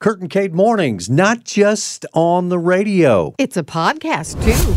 Kurt 0.00 0.20
and 0.20 0.30
Kate 0.30 0.52
Mornings, 0.52 1.10
not 1.10 1.42
just 1.42 2.06
on 2.12 2.50
the 2.50 2.58
radio. 2.58 3.34
It's 3.36 3.56
a 3.56 3.64
podcast, 3.64 4.40
too. 4.44 4.76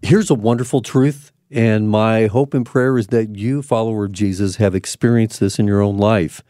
Here's 0.00 0.30
a 0.30 0.34
wonderful 0.34 0.80
truth, 0.80 1.30
and 1.50 1.90
my 1.90 2.28
hope 2.28 2.54
and 2.54 2.64
prayer 2.64 2.96
is 2.96 3.08
that 3.08 3.36
you, 3.36 3.60
follower 3.60 4.06
of 4.06 4.12
Jesus, 4.12 4.56
have 4.56 4.74
experienced 4.74 5.40
this 5.40 5.58
in 5.58 5.66
your 5.66 5.82
own 5.82 5.98
life. 5.98 6.40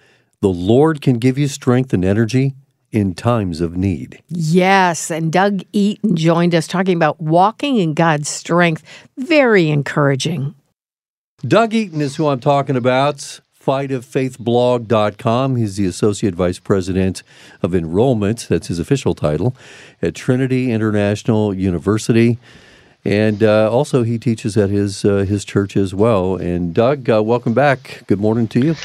The 0.40 0.50
Lord 0.50 1.02
can 1.02 1.18
give 1.18 1.36
you 1.36 1.48
strength 1.48 1.92
and 1.92 2.04
energy 2.04 2.54
in 2.92 3.14
times 3.14 3.60
of 3.60 3.76
need. 3.76 4.22
Yes, 4.28 5.10
and 5.10 5.32
Doug 5.32 5.62
Eaton 5.72 6.14
joined 6.14 6.54
us 6.54 6.68
talking 6.68 6.94
about 6.94 7.20
walking 7.20 7.78
in 7.78 7.92
God's 7.92 8.28
strength. 8.28 8.84
Very 9.18 9.68
encouraging. 9.68 10.54
Doug 11.44 11.74
Eaton 11.74 12.00
is 12.00 12.14
who 12.14 12.28
I'm 12.28 12.38
talking 12.38 12.76
about 12.76 13.40
fightoffaithblog.com. 13.64 15.56
He's 15.56 15.76
the 15.76 15.86
Associate 15.86 16.34
Vice 16.34 16.58
President 16.58 17.22
of 17.62 17.74
Enrollment, 17.74 18.46
that's 18.48 18.68
his 18.68 18.78
official 18.78 19.14
title, 19.14 19.54
at 20.00 20.14
Trinity 20.14 20.72
International 20.72 21.54
University. 21.54 22.38
And 23.04 23.42
uh, 23.42 23.70
also, 23.70 24.04
he 24.04 24.18
teaches 24.18 24.56
at 24.56 24.70
his 24.70 25.04
uh, 25.04 25.24
his 25.28 25.44
church 25.44 25.76
as 25.76 25.92
well. 25.92 26.36
And 26.36 26.72
Doug, 26.72 27.10
uh, 27.10 27.22
welcome 27.22 27.52
back. 27.52 28.04
Good 28.06 28.20
morning 28.20 28.46
to 28.48 28.60
you. 28.60 28.76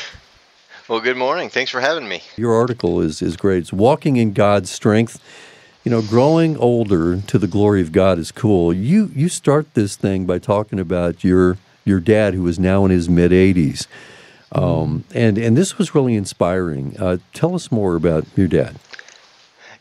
Well, 0.87 1.01
good 1.01 1.17
morning. 1.17 1.49
Thanks 1.49 1.69
for 1.69 1.81
having 1.81 2.07
me. 2.07 2.23
Your 2.35 2.55
article 2.55 2.99
is 2.99 3.21
is 3.21 3.37
great. 3.37 3.59
It's 3.59 3.73
walking 3.73 4.17
in 4.17 4.33
God's 4.33 4.71
strength. 4.71 5.21
You 5.83 5.91
know, 5.91 6.01
growing 6.01 6.57
older 6.57 7.21
to 7.21 7.37
the 7.37 7.47
glory 7.47 7.81
of 7.81 7.91
God 7.91 8.17
is 8.17 8.31
cool. 8.31 8.73
You 8.73 9.11
you 9.15 9.29
start 9.29 9.73
this 9.75 9.95
thing 9.95 10.25
by 10.25 10.39
talking 10.39 10.79
about 10.79 11.23
your 11.23 11.57
your 11.85 11.99
dad, 11.99 12.33
who 12.33 12.47
is 12.47 12.57
now 12.57 12.85
in 12.85 12.91
his 12.91 13.07
mid 13.07 13.31
80s. 13.31 13.85
Um, 14.51 15.03
and 15.13 15.37
and 15.37 15.57
this 15.57 15.77
was 15.77 15.93
really 15.93 16.15
inspiring. 16.15 16.95
Uh, 16.99 17.17
tell 17.33 17.53
us 17.55 17.71
more 17.71 17.95
about 17.95 18.25
your 18.35 18.47
dad. 18.47 18.77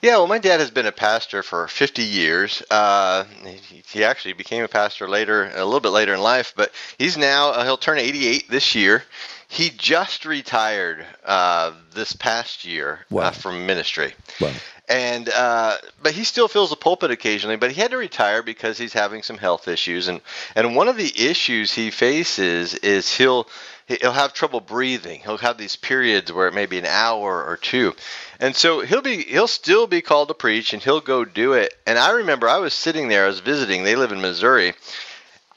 Yeah, 0.03 0.19
well, 0.19 0.27
my 0.27 0.39
dad 0.39 0.61
has 0.61 0.71
been 0.71 0.87
a 0.87 0.93
pastor 0.93 1.43
for 1.43 1.67
50 1.69 2.03
years. 2.03 2.63
Uh, 2.71 3.25
he, 3.45 3.83
he, 3.89 4.05
actually 4.05 4.35
became 4.35 4.63
a 4.63 4.69
pastor 4.69 5.09
later, 5.09 5.51
a 5.55 5.65
little 5.65 5.81
bit 5.81 5.89
later 5.89 6.15
in 6.15 6.21
life, 6.21 6.53
but 6.55 6.71
he's 6.99 7.17
now 7.17 7.49
uh, 7.51 7.65
he'll 7.65 7.79
turn 7.79 7.99
88 7.99 8.49
this 8.49 8.75
year. 8.75 9.05
He 9.49 9.71
just 9.71 10.27
retired 10.27 11.05
uh, 11.25 11.73
this 11.95 12.13
past 12.13 12.65
year 12.65 13.01
uh, 13.11 13.15
wow. 13.15 13.31
from 13.31 13.67
ministry. 13.67 14.15
Wow. 14.41 14.53
And 14.89 15.29
uh, 15.29 15.77
but 16.03 16.13
he 16.13 16.25
still 16.25 16.47
fills 16.47 16.71
the 16.71 16.77
pulpit 16.77 17.11
occasionally. 17.11 17.57
But 17.57 17.73
he 17.73 17.81
had 17.81 17.91
to 17.91 17.97
retire 17.97 18.43
because 18.43 18.79
he's 18.79 18.93
having 18.93 19.23
some 19.23 19.39
health 19.39 19.67
issues, 19.67 20.07
and 20.07 20.21
and 20.55 20.77
one 20.77 20.87
of 20.87 20.97
the 20.97 21.13
issues 21.17 21.73
he 21.73 21.91
faces 21.91 22.75
is 22.75 23.13
he'll 23.13 23.49
he'll 23.87 24.13
have 24.13 24.33
trouble 24.33 24.61
breathing. 24.61 25.21
He'll 25.21 25.39
have 25.39 25.59
these 25.59 25.77
periods 25.77 26.33
where 26.33 26.49
it 26.49 26.55
may 26.55 26.67
be 26.67 26.79
an 26.79 26.87
hour 26.87 27.45
or 27.45 27.57
two. 27.57 27.95
And 28.41 28.55
so 28.55 28.81
he'll 28.81 29.03
be 29.03 29.23
he'll 29.23 29.49
still 29.49 29.87
be 29.87 30.03
called 30.03 30.29
to 30.29 30.35
preach 30.35 30.73
and 30.73 30.83
he'll 30.83 31.01
go 31.01 31.25
do 31.25 31.53
it. 31.53 31.75
And 31.87 31.99
I 31.99 32.11
remember 32.13 32.49
I 32.49 32.59
was 32.59 32.75
sitting 32.75 33.09
there, 33.09 33.25
I 33.25 33.29
was 33.29 33.41
visiting, 33.41 33.85
they 33.85 33.97
live 33.97 34.13
in 34.13 34.21
Missouri, 34.21 34.75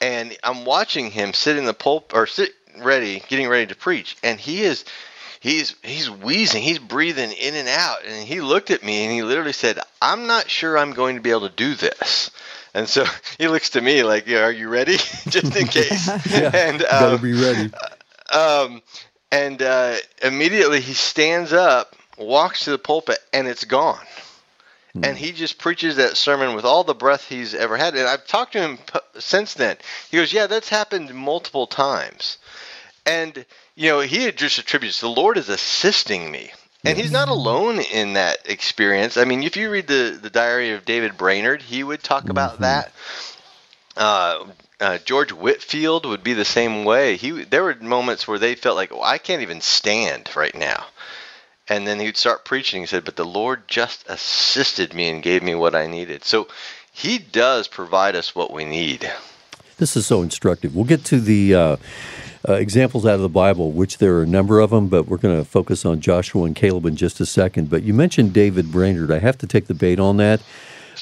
and 0.00 0.36
I'm 0.42 0.64
watching 0.64 1.10
him 1.10 1.32
sit 1.32 1.56
in 1.56 1.66
the 1.66 1.74
pulp 1.74 2.12
or 2.14 2.26
sit 2.26 2.54
ready, 2.78 3.22
getting 3.28 3.48
ready 3.48 3.66
to 3.66 3.74
preach, 3.74 4.16
and 4.22 4.38
he 4.38 4.62
is 4.62 4.84
he's 5.40 5.74
he's 5.82 6.10
wheezing, 6.10 6.62
he's 6.62 6.78
breathing 6.78 7.32
in 7.32 7.54
and 7.54 7.68
out, 7.68 8.04
and 8.06 8.26
he 8.26 8.40
looked 8.40 8.70
at 8.70 8.84
me 8.84 9.04
and 9.04 9.12
he 9.12 9.22
literally 9.22 9.52
said, 9.52 9.78
"I'm 10.00 10.26
not 10.26 10.48
sure 10.48 10.78
I'm 10.78 10.92
going 10.92 11.16
to 11.16 11.22
be 11.22 11.30
able 11.30 11.48
to 11.48 11.54
do 11.54 11.74
this." 11.74 12.30
And 12.72 12.88
so 12.88 13.04
he 13.38 13.48
looks 13.48 13.70
to 13.70 13.80
me 13.80 14.04
like, 14.04 14.26
yeah, 14.26 14.44
"Are 14.44 14.52
you 14.52 14.68
ready?" 14.68 14.96
Just 15.28 15.56
in 15.56 15.66
case. 15.66 16.08
yeah, 16.30 16.50
and 16.54 16.82
um, 16.82 16.88
gotta 16.88 17.18
be 17.18 17.32
ready. 17.32 17.70
Um, 18.32 18.82
and 19.32 19.62
uh, 19.62 19.96
immediately 20.22 20.80
he 20.80 20.94
stands 20.94 21.52
up, 21.52 21.94
walks 22.18 22.64
to 22.64 22.70
the 22.70 22.78
pulpit, 22.78 23.18
and 23.32 23.46
it's 23.46 23.64
gone. 23.64 24.04
Hmm. 24.92 25.04
And 25.04 25.18
he 25.18 25.32
just 25.32 25.58
preaches 25.58 25.96
that 25.96 26.16
sermon 26.16 26.54
with 26.54 26.64
all 26.64 26.84
the 26.84 26.94
breath 26.94 27.28
he's 27.28 27.54
ever 27.54 27.76
had. 27.76 27.94
And 27.94 28.08
I've 28.08 28.26
talked 28.26 28.52
to 28.52 28.60
him 28.60 28.78
since 29.18 29.54
then. 29.54 29.76
He 30.10 30.16
goes, 30.16 30.32
Yeah, 30.32 30.46
that's 30.46 30.68
happened 30.68 31.14
multiple 31.14 31.66
times. 31.66 32.38
And, 33.06 33.44
you 33.76 33.90
know, 33.90 34.00
he 34.00 34.30
just 34.32 34.58
attributes 34.58 35.00
the 35.00 35.08
Lord 35.08 35.38
is 35.38 35.48
assisting 35.48 36.30
me. 36.30 36.50
And 36.84 36.96
he's 36.96 37.12
not 37.12 37.28
alone 37.28 37.78
in 37.78 38.14
that 38.14 38.38
experience. 38.46 39.18
I 39.18 39.24
mean, 39.24 39.42
if 39.42 39.56
you 39.56 39.70
read 39.70 39.86
the, 39.86 40.18
the 40.20 40.30
diary 40.30 40.72
of 40.72 40.86
David 40.86 41.18
Brainerd, 41.18 41.60
he 41.60 41.84
would 41.84 42.02
talk 42.02 42.30
about 42.30 42.54
mm-hmm. 42.54 42.62
that. 42.62 42.92
Uh, 43.96 44.46
uh, 44.80 44.98
George 44.98 45.32
Whitefield 45.32 46.06
would 46.06 46.22
be 46.22 46.32
the 46.32 46.44
same 46.44 46.84
way. 46.84 47.16
He 47.16 47.44
there 47.44 47.62
were 47.62 47.74
moments 47.74 48.26
where 48.26 48.38
they 48.38 48.54
felt 48.54 48.76
like, 48.76 48.90
well, 48.90 49.02
I 49.02 49.18
can't 49.18 49.42
even 49.42 49.60
stand 49.60 50.30
right 50.34 50.54
now. 50.54 50.86
And 51.68 51.86
then 51.86 52.00
he'd 52.00 52.16
start 52.16 52.44
preaching. 52.44 52.80
He 52.82 52.86
said, 52.86 53.04
"But 53.04 53.16
the 53.16 53.24
Lord 53.24 53.68
just 53.68 54.04
assisted 54.08 54.92
me 54.94 55.08
and 55.08 55.22
gave 55.22 55.42
me 55.42 55.54
what 55.54 55.74
I 55.74 55.86
needed." 55.86 56.24
So 56.24 56.48
He 56.92 57.18
does 57.18 57.68
provide 57.68 58.16
us 58.16 58.34
what 58.34 58.52
we 58.52 58.64
need. 58.64 59.10
This 59.76 59.96
is 59.96 60.06
so 60.06 60.22
instructive. 60.22 60.74
We'll 60.74 60.84
get 60.84 61.04
to 61.06 61.20
the 61.20 61.54
uh, 61.54 61.76
uh, 62.48 62.54
examples 62.54 63.06
out 63.06 63.14
of 63.14 63.20
the 63.20 63.28
Bible, 63.28 63.70
which 63.70 63.98
there 63.98 64.14
are 64.16 64.22
a 64.22 64.26
number 64.26 64.60
of 64.60 64.70
them, 64.70 64.88
but 64.88 65.06
we're 65.06 65.16
going 65.16 65.38
to 65.38 65.44
focus 65.44 65.84
on 65.84 66.00
Joshua 66.00 66.44
and 66.44 66.56
Caleb 66.56 66.86
in 66.86 66.96
just 66.96 67.20
a 67.20 67.26
second. 67.26 67.70
But 67.70 67.82
you 67.82 67.94
mentioned 67.94 68.32
David 68.32 68.72
Brainerd. 68.72 69.10
I 69.10 69.18
have 69.18 69.38
to 69.38 69.46
take 69.46 69.66
the 69.66 69.74
bait 69.74 70.00
on 70.00 70.16
that. 70.16 70.40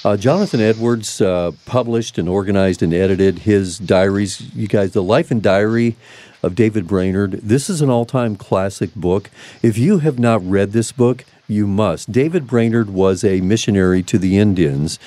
Uh, 0.05 0.17
Jonathan 0.17 0.61
Edwards 0.61 1.21
uh, 1.21 1.53
published 1.67 2.19
and 2.19 2.29
organized 2.29 2.83
and 2.83 2.95
edited 2.95 3.41
his 3.41 3.79
diaries. 3.79 4.41
You 4.55 4.69
guys, 4.69 4.93
The 4.93 5.03
Life 5.03 5.31
and 5.31 5.43
Diary 5.43 5.97
of 6.43 6.55
David 6.55 6.87
Brainerd. 6.87 7.33
This 7.33 7.69
is 7.69 7.81
an 7.81 7.91
all 7.91 8.05
time 8.05 8.37
classic 8.37 8.95
book. 8.95 9.31
If 9.63 9.77
you 9.77 9.99
have 9.99 10.19
not 10.19 10.45
read 10.49 10.73
this 10.73 10.93
book, 10.93 11.25
you 11.49 11.67
must. 11.67 12.13
David 12.13 12.47
Brainerd 12.47 12.91
was 12.91 13.25
a 13.25 13.41
missionary 13.41 14.03
to 14.05 14.19
the 14.19 14.39
Indians. 14.39 14.99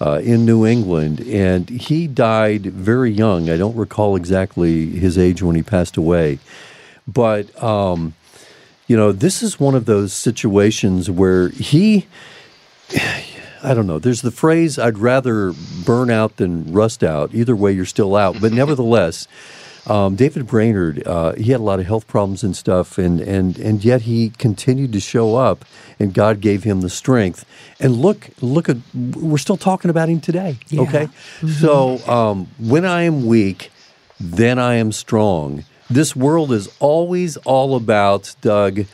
Uh, 0.00 0.18
in 0.18 0.44
New 0.44 0.66
England, 0.66 1.20
and 1.28 1.68
he 1.68 2.08
died 2.08 2.62
very 2.66 3.12
young. 3.12 3.48
I 3.48 3.56
don't 3.56 3.76
recall 3.76 4.16
exactly 4.16 4.90
his 4.90 5.16
age 5.16 5.42
when 5.42 5.54
he 5.54 5.62
passed 5.62 5.96
away, 5.96 6.40
but 7.06 7.62
um, 7.62 8.12
you 8.88 8.96
know, 8.96 9.12
this 9.12 9.44
is 9.44 9.60
one 9.60 9.76
of 9.76 9.84
those 9.84 10.12
situations 10.12 11.08
where 11.08 11.50
he 11.50 12.08
I 13.62 13.74
don't 13.74 13.86
know. 13.86 13.98
There's 13.98 14.22
the 14.22 14.30
phrase, 14.30 14.78
I'd 14.78 14.98
rather 14.98 15.52
burn 15.84 16.10
out 16.10 16.36
than 16.36 16.72
rust 16.72 17.04
out. 17.04 17.34
Either 17.34 17.54
way, 17.54 17.72
you're 17.72 17.84
still 17.84 18.16
out. 18.16 18.40
But 18.40 18.52
nevertheless, 18.62 19.28
um, 19.86 20.14
David 20.14 20.46
Brainerd, 20.46 21.06
uh, 21.06 21.32
he 21.34 21.50
had 21.50 21.60
a 21.60 21.64
lot 21.64 21.80
of 21.80 21.86
health 21.86 22.06
problems 22.06 22.44
and 22.44 22.56
stuff, 22.56 22.98
and, 22.98 23.20
and, 23.20 23.58
and 23.58 23.84
yet 23.84 24.02
he 24.02 24.30
continued 24.30 24.92
to 24.92 25.00
show 25.00 25.36
up, 25.36 25.64
and 25.98 26.14
God 26.14 26.40
gave 26.40 26.64
him 26.64 26.80
the 26.80 26.90
strength. 26.90 27.44
And 27.80 27.96
look, 27.96 28.30
look 28.40 28.68
at, 28.68 28.76
we're 28.94 29.38
still 29.38 29.56
talking 29.56 29.90
about 29.90 30.08
him 30.08 30.20
today, 30.20 30.58
yeah. 30.68 30.80
okay? 30.82 31.04
Mm-hmm. 31.06 31.48
So 31.48 31.98
um, 32.08 32.48
when 32.58 32.84
I 32.84 33.02
am 33.02 33.26
weak, 33.26 33.70
then 34.20 34.58
I 34.58 34.74
am 34.74 34.92
strong. 34.92 35.64
This 35.90 36.14
world 36.14 36.52
is 36.52 36.68
always 36.78 37.36
all 37.38 37.74
about, 37.74 38.34
Doug, 38.40 38.86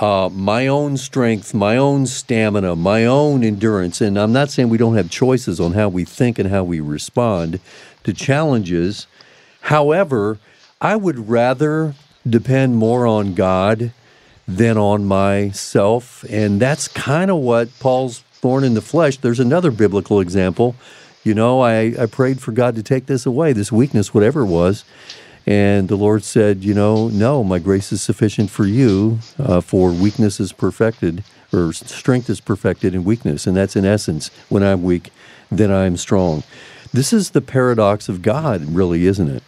uh, 0.00 0.28
my 0.30 0.66
own 0.66 0.96
strength, 0.96 1.54
my 1.54 1.76
own 1.76 2.06
stamina, 2.06 2.76
my 2.76 3.06
own 3.06 3.42
endurance. 3.42 4.00
And 4.00 4.18
I'm 4.18 4.32
not 4.32 4.50
saying 4.50 4.68
we 4.68 4.78
don't 4.78 4.96
have 4.96 5.10
choices 5.10 5.58
on 5.58 5.72
how 5.72 5.88
we 5.88 6.04
think 6.04 6.38
and 6.38 6.50
how 6.50 6.64
we 6.64 6.80
respond 6.80 7.60
to 8.04 8.12
challenges. 8.12 9.06
However, 9.62 10.38
I 10.80 10.96
would 10.96 11.28
rather 11.28 11.94
depend 12.28 12.76
more 12.76 13.06
on 13.06 13.34
God 13.34 13.92
than 14.46 14.76
on 14.76 15.06
myself. 15.06 16.24
And 16.28 16.60
that's 16.60 16.88
kind 16.88 17.30
of 17.30 17.38
what 17.38 17.76
Paul's 17.80 18.20
thorn 18.20 18.64
in 18.64 18.74
the 18.74 18.82
flesh. 18.82 19.16
There's 19.16 19.40
another 19.40 19.70
biblical 19.70 20.20
example. 20.20 20.76
You 21.24 21.34
know, 21.34 21.60
I, 21.60 21.94
I 21.98 22.06
prayed 22.06 22.40
for 22.40 22.52
God 22.52 22.76
to 22.76 22.82
take 22.82 23.06
this 23.06 23.26
away, 23.26 23.52
this 23.52 23.72
weakness, 23.72 24.14
whatever 24.14 24.42
it 24.42 24.46
was. 24.46 24.84
And 25.46 25.88
the 25.88 25.96
Lord 25.96 26.24
said, 26.24 26.64
You 26.64 26.74
know, 26.74 27.08
no, 27.08 27.44
my 27.44 27.58
grace 27.58 27.92
is 27.92 28.02
sufficient 28.02 28.50
for 28.50 28.66
you, 28.66 29.20
uh, 29.38 29.60
for 29.60 29.92
weakness 29.92 30.40
is 30.40 30.52
perfected, 30.52 31.22
or 31.52 31.72
strength 31.72 32.28
is 32.28 32.40
perfected 32.40 32.94
in 32.94 33.04
weakness. 33.04 33.46
And 33.46 33.56
that's 33.56 33.76
in 33.76 33.84
essence, 33.84 34.30
when 34.48 34.62
I'm 34.62 34.82
weak, 34.82 35.10
then 35.50 35.70
I'm 35.70 35.96
strong. 35.96 36.42
This 36.92 37.12
is 37.12 37.30
the 37.30 37.40
paradox 37.40 38.08
of 38.08 38.22
God, 38.22 38.62
really, 38.62 39.06
isn't 39.06 39.28
it? 39.28 39.42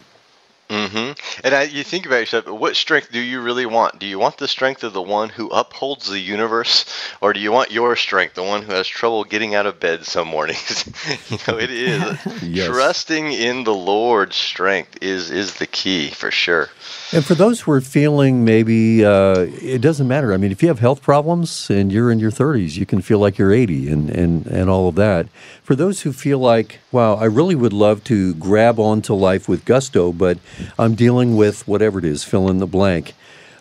Mm-hmm. 0.70 1.07
And 1.48 1.54
I, 1.54 1.62
you 1.62 1.82
think 1.82 2.04
about 2.04 2.18
yourself, 2.18 2.46
what 2.46 2.76
strength 2.76 3.10
do 3.10 3.18
you 3.18 3.40
really 3.40 3.64
want? 3.64 3.98
Do 3.98 4.04
you 4.04 4.18
want 4.18 4.36
the 4.36 4.46
strength 4.46 4.84
of 4.84 4.92
the 4.92 5.00
one 5.00 5.30
who 5.30 5.48
upholds 5.48 6.06
the 6.06 6.18
universe, 6.18 6.84
or 7.22 7.32
do 7.32 7.40
you 7.40 7.50
want 7.50 7.70
your 7.70 7.96
strength, 7.96 8.34
the 8.34 8.42
one 8.42 8.60
who 8.60 8.72
has 8.72 8.86
trouble 8.86 9.24
getting 9.24 9.54
out 9.54 9.64
of 9.64 9.80
bed 9.80 10.04
some 10.04 10.28
mornings? 10.28 10.84
you 11.30 11.38
know, 11.48 11.58
it 11.58 11.70
is 11.70 12.18
yes. 12.42 12.66
trusting 12.66 13.32
in 13.32 13.64
the 13.64 13.72
Lord's 13.72 14.36
strength 14.36 14.98
is 15.00 15.30
is 15.30 15.54
the 15.54 15.66
key 15.66 16.10
for 16.10 16.30
sure. 16.30 16.68
And 17.14 17.24
for 17.24 17.34
those 17.34 17.62
who 17.62 17.72
are 17.72 17.80
feeling 17.80 18.44
maybe 18.44 19.02
uh, 19.02 19.46
it 19.62 19.80
doesn't 19.80 20.06
matter. 20.06 20.34
I 20.34 20.36
mean, 20.36 20.52
if 20.52 20.60
you 20.60 20.68
have 20.68 20.80
health 20.80 21.00
problems 21.00 21.70
and 21.70 21.90
you're 21.90 22.12
in 22.12 22.18
your 22.18 22.30
30s, 22.30 22.76
you 22.76 22.84
can 22.84 23.00
feel 23.00 23.20
like 23.20 23.38
you're 23.38 23.54
80 23.54 23.88
and 23.88 24.10
and 24.10 24.46
and 24.48 24.68
all 24.68 24.86
of 24.86 24.96
that. 24.96 25.28
For 25.68 25.76
those 25.76 26.00
who 26.00 26.14
feel 26.14 26.38
like, 26.38 26.78
wow, 26.92 27.16
I 27.16 27.26
really 27.26 27.54
would 27.54 27.74
love 27.74 28.02
to 28.04 28.32
grab 28.36 28.78
onto 28.80 29.12
life 29.12 29.50
with 29.50 29.66
gusto, 29.66 30.14
but 30.14 30.38
I'm 30.78 30.94
dealing 30.94 31.36
with 31.36 31.68
whatever 31.68 31.98
it 31.98 32.06
is, 32.06 32.24
fill 32.24 32.48
in 32.48 32.56
the 32.56 32.66
blank. 32.66 33.12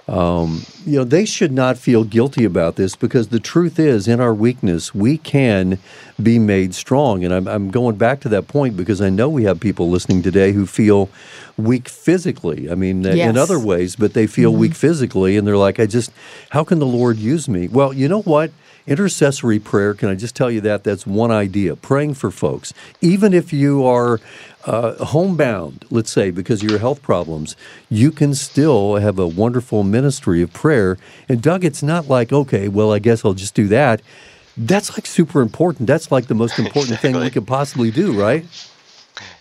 Um, 0.07 0.65
you 0.85 0.97
know, 0.99 1.03
they 1.03 1.25
should 1.25 1.51
not 1.51 1.77
feel 1.77 2.05
guilty 2.05 2.45
about 2.45 2.77
this 2.77 2.95
because 2.95 3.27
the 3.27 3.41
truth 3.41 3.77
is, 3.77 4.07
in 4.07 4.21
our 4.21 4.33
weakness, 4.33 4.95
we 4.95 5.17
can 5.17 5.79
be 6.23 6.39
made 6.39 6.73
strong. 6.73 7.25
And 7.25 7.33
I'm, 7.33 7.45
I'm 7.45 7.71
going 7.71 7.97
back 7.97 8.21
to 8.21 8.29
that 8.29 8.47
point 8.47 8.77
because 8.77 9.01
I 9.01 9.09
know 9.09 9.27
we 9.27 9.43
have 9.43 9.59
people 9.59 9.89
listening 9.89 10.23
today 10.23 10.53
who 10.53 10.65
feel 10.65 11.09
weak 11.57 11.89
physically. 11.89 12.71
I 12.71 12.75
mean, 12.75 13.03
Yes. 13.03 13.29
in 13.29 13.35
other 13.37 13.59
ways, 13.59 13.97
but 13.97 14.13
they 14.13 14.27
feel 14.27 14.53
weak 14.53 14.75
physically, 14.75 15.35
and 15.35 15.45
they're 15.45 15.57
like, 15.57 15.77
I 15.77 15.85
just, 15.85 16.13
how 16.51 16.63
can 16.63 16.79
the 16.79 16.85
Lord 16.85 17.17
use 17.17 17.49
me? 17.49 17.67
Well, 17.67 17.91
you 17.91 18.07
know 18.07 18.21
what? 18.21 18.51
Intercessory 18.87 19.59
prayer, 19.59 19.93
can 19.93 20.07
I 20.07 20.15
just 20.15 20.35
tell 20.35 20.49
you 20.49 20.61
that? 20.61 20.85
That's 20.85 21.05
one 21.05 21.29
idea. 21.29 21.75
Praying 21.75 22.13
for 22.13 22.31
folks. 22.31 22.73
Even 23.01 23.33
if 23.33 23.51
you 23.51 23.85
are 23.85 24.21
uh, 24.65 25.03
homebound, 25.05 25.85
let's 25.89 26.09
say, 26.09 26.31
because 26.31 26.63
of 26.63 26.69
your 26.69 26.79
health 26.79 27.01
problems, 27.01 27.57
you 27.89 28.11
can 28.11 28.33
still 28.33 28.95
have 28.95 29.19
a 29.19 29.27
wonderful 29.27 29.83
ministry 29.83 30.41
of 30.41 30.53
prayer. 30.53 30.97
And 31.27 31.41
Doug, 31.41 31.65
it's 31.65 31.83
not 31.83 32.07
like, 32.07 32.31
okay, 32.31 32.69
well, 32.69 32.93
I 32.93 32.99
guess 32.99 33.25
I'll 33.25 33.33
just 33.33 33.55
do 33.55 33.67
that. 33.67 34.01
That's 34.55 34.97
like 34.97 35.05
super 35.05 35.41
important. 35.41 35.87
That's 35.87 36.09
like 36.09 36.27
the 36.27 36.35
most 36.35 36.57
important 36.65 36.99
thing 36.99 37.19
we 37.19 37.29
could 37.29 37.45
possibly 37.45 37.91
do, 37.91 38.17
right? 38.19 38.45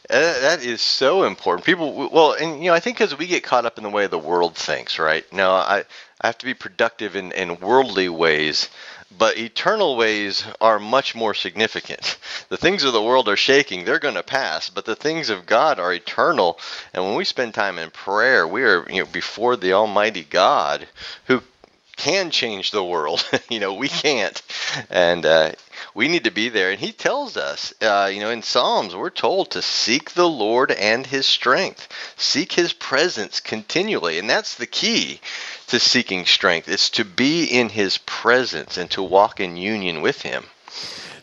Uh, 0.09 0.41
that 0.41 0.65
is 0.65 0.81
so 0.81 1.25
important. 1.25 1.67
People, 1.67 2.09
well, 2.13 2.33
and 2.33 2.63
you 2.63 2.71
know, 2.71 2.75
I 2.75 2.81
think 2.81 2.97
because 2.97 3.19
we 3.19 3.27
get 3.27 3.43
caught 3.43 3.67
up 3.67 3.77
in 3.77 3.83
the 3.83 3.91
way 3.91 4.07
the 4.07 4.19
world 4.19 4.55
thinks, 4.55 5.01
right? 5.01 5.31
Now, 5.33 5.53
I, 5.53 5.85
I 6.21 6.29
have 6.29 6.39
to 6.39 6.47
be 6.47 6.55
productive 6.55 7.17
in, 7.17 7.33
in 7.33 7.59
worldly 7.59 8.09
ways, 8.09 8.69
but 9.11 9.39
eternal 9.39 9.97
ways 9.97 10.45
are 10.61 10.79
much 10.79 11.15
more 11.15 11.35
significant. 11.35 12.19
The 12.49 12.57
things 12.57 12.85
of 12.85 12.93
the 12.93 13.03
world 13.03 13.29
are 13.29 13.37
shaking; 13.37 13.85
they're 13.85 13.99
going 13.99 14.15
to 14.15 14.23
pass, 14.23 14.71
but 14.71 14.85
the 14.85 14.95
things 14.95 15.31
of 15.31 15.47
God 15.47 15.81
are 15.81 15.93
eternal. 15.93 16.61
And 16.95 17.05
when 17.05 17.17
we 17.17 17.25
spend 17.25 17.55
time 17.55 17.79
in 17.79 17.91
prayer, 17.91 18.47
we 18.47 18.63
are, 18.63 18.89
you 18.89 19.03
know, 19.03 19.11
before 19.11 19.57
the 19.57 19.73
Almighty 19.73 20.23
God, 20.23 20.87
who 21.27 21.43
can 21.97 22.31
change 22.31 22.71
the 22.71 22.85
world. 22.85 23.29
you 23.51 23.59
know, 23.59 23.75
we 23.75 23.89
can't, 23.89 24.41
and 24.91 25.27
uh, 25.27 25.53
we 25.95 26.09
need 26.09 26.25
to 26.25 26.31
be 26.31 26.49
there. 26.49 26.71
And 26.71 26.81
He 26.81 26.93
tells 26.93 27.37
us, 27.37 27.73
uh, 27.81 28.11
you 28.13 28.21
know, 28.21 28.31
in 28.31 28.43
Psalms, 28.43 28.95
we're 28.95 29.11
told 29.11 29.51
to 29.51 29.63
seek 29.63 30.13
the 30.13 30.29
Lord 30.29 30.71
and 30.71 31.07
His 31.07 31.27
strength, 31.27 31.89
seek 32.17 32.53
His 32.53 32.73
presence 32.73 33.41
continually, 33.41 34.19
and 34.19 34.29
that's 34.29 34.55
the 34.55 34.67
key 34.67 35.21
to 35.69 35.79
seeking 35.79 36.27
strength. 36.27 36.69
It's 36.69 36.91
to 36.91 37.05
be 37.05 37.45
in 37.45 37.71
His 37.71 37.99
presence 37.99 38.77
and 38.77 38.91
to 38.93 39.03
walk 39.03 39.41
in 39.41 39.57
union 39.57 40.03
with 40.03 40.23
Him. 40.23 40.45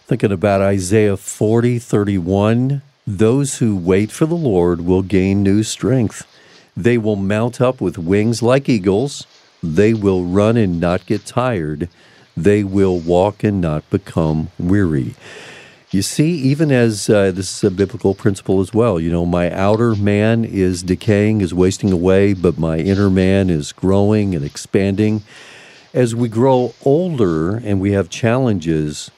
Thinking 0.06 0.32
about 0.32 0.62
Isaiah 0.62 1.18
40, 1.18 1.80
31. 1.80 2.82
Those 3.06 3.58
who 3.58 3.76
wait 3.76 4.12
for 4.12 4.26
the 4.26 4.36
Lord 4.36 4.82
will 4.82 5.02
gain 5.02 5.44
new 5.44 5.64
strength. 5.64 6.26
They 6.76 6.98
will 6.98 7.16
mount 7.16 7.62
up 7.62 7.82
with 7.82 7.98
wings 7.98 8.42
like 8.42 8.68
eagles. 8.68 9.28
They 9.62 9.94
will 9.94 10.26
run 10.26 10.58
and 10.58 10.80
not 10.80 11.06
get 11.06 11.26
tired. 11.26 11.90
They 12.36 12.64
will 12.64 13.00
walk 13.00 13.44
and 13.44 13.62
not 13.62 13.90
become 13.90 14.50
weary. 14.58 15.16
You 15.92 16.02
see, 16.02 16.32
even 16.32 16.72
as 16.72 17.08
uh, 17.08 17.30
this 17.30 17.58
is 17.58 17.64
a 17.64 17.70
biblical 17.70 18.16
principle 18.16 18.60
as 18.62 18.74
well, 18.74 19.00
you 19.00 19.12
know, 19.12 19.28
my 19.28 19.52
outer 19.52 19.94
man 19.96 20.44
is 20.44 20.82
decaying, 20.82 21.42
is 21.42 21.54
wasting 21.54 21.92
away, 21.92 22.34
but 22.34 22.58
my 22.58 22.80
inner 22.80 23.12
man 23.12 23.52
is 23.52 23.72
growing 23.72 24.34
and 24.34 24.44
expanding. 24.44 25.22
As 25.94 26.16
we 26.16 26.30
grow 26.30 26.74
older 26.84 27.58
and 27.58 27.80
we 27.80 27.92
have 27.92 28.10
challenges, 28.10 29.12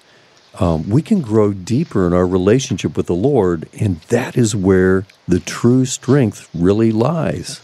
um, 0.59 0.89
we 0.89 1.01
can 1.01 1.21
grow 1.21 1.53
deeper 1.53 2.07
in 2.07 2.11
our 2.11 2.27
relationship 2.27 2.97
with 2.97 3.07
the 3.07 3.15
Lord, 3.15 3.69
and 3.79 4.01
that 4.09 4.37
is 4.37 4.53
where 4.53 5.05
the 5.29 5.39
true 5.39 5.85
strength 5.85 6.49
really 6.53 6.91
lies. 6.91 7.61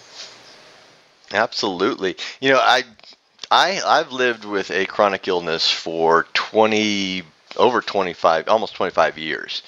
Absolutely. 1.33 2.15
You 2.39 2.51
know, 2.51 2.59
I 2.59 2.83
I 3.51 3.81
I've 3.85 4.11
lived 4.13 4.45
with 4.45 4.71
a 4.71 4.87
chronic 4.87 5.27
illness 5.27 5.69
for 5.69 6.25
20 6.33 7.23
over 7.57 7.81
25 7.81 8.47
almost 8.49 8.75
25 8.75 9.17
years. 9.19 9.61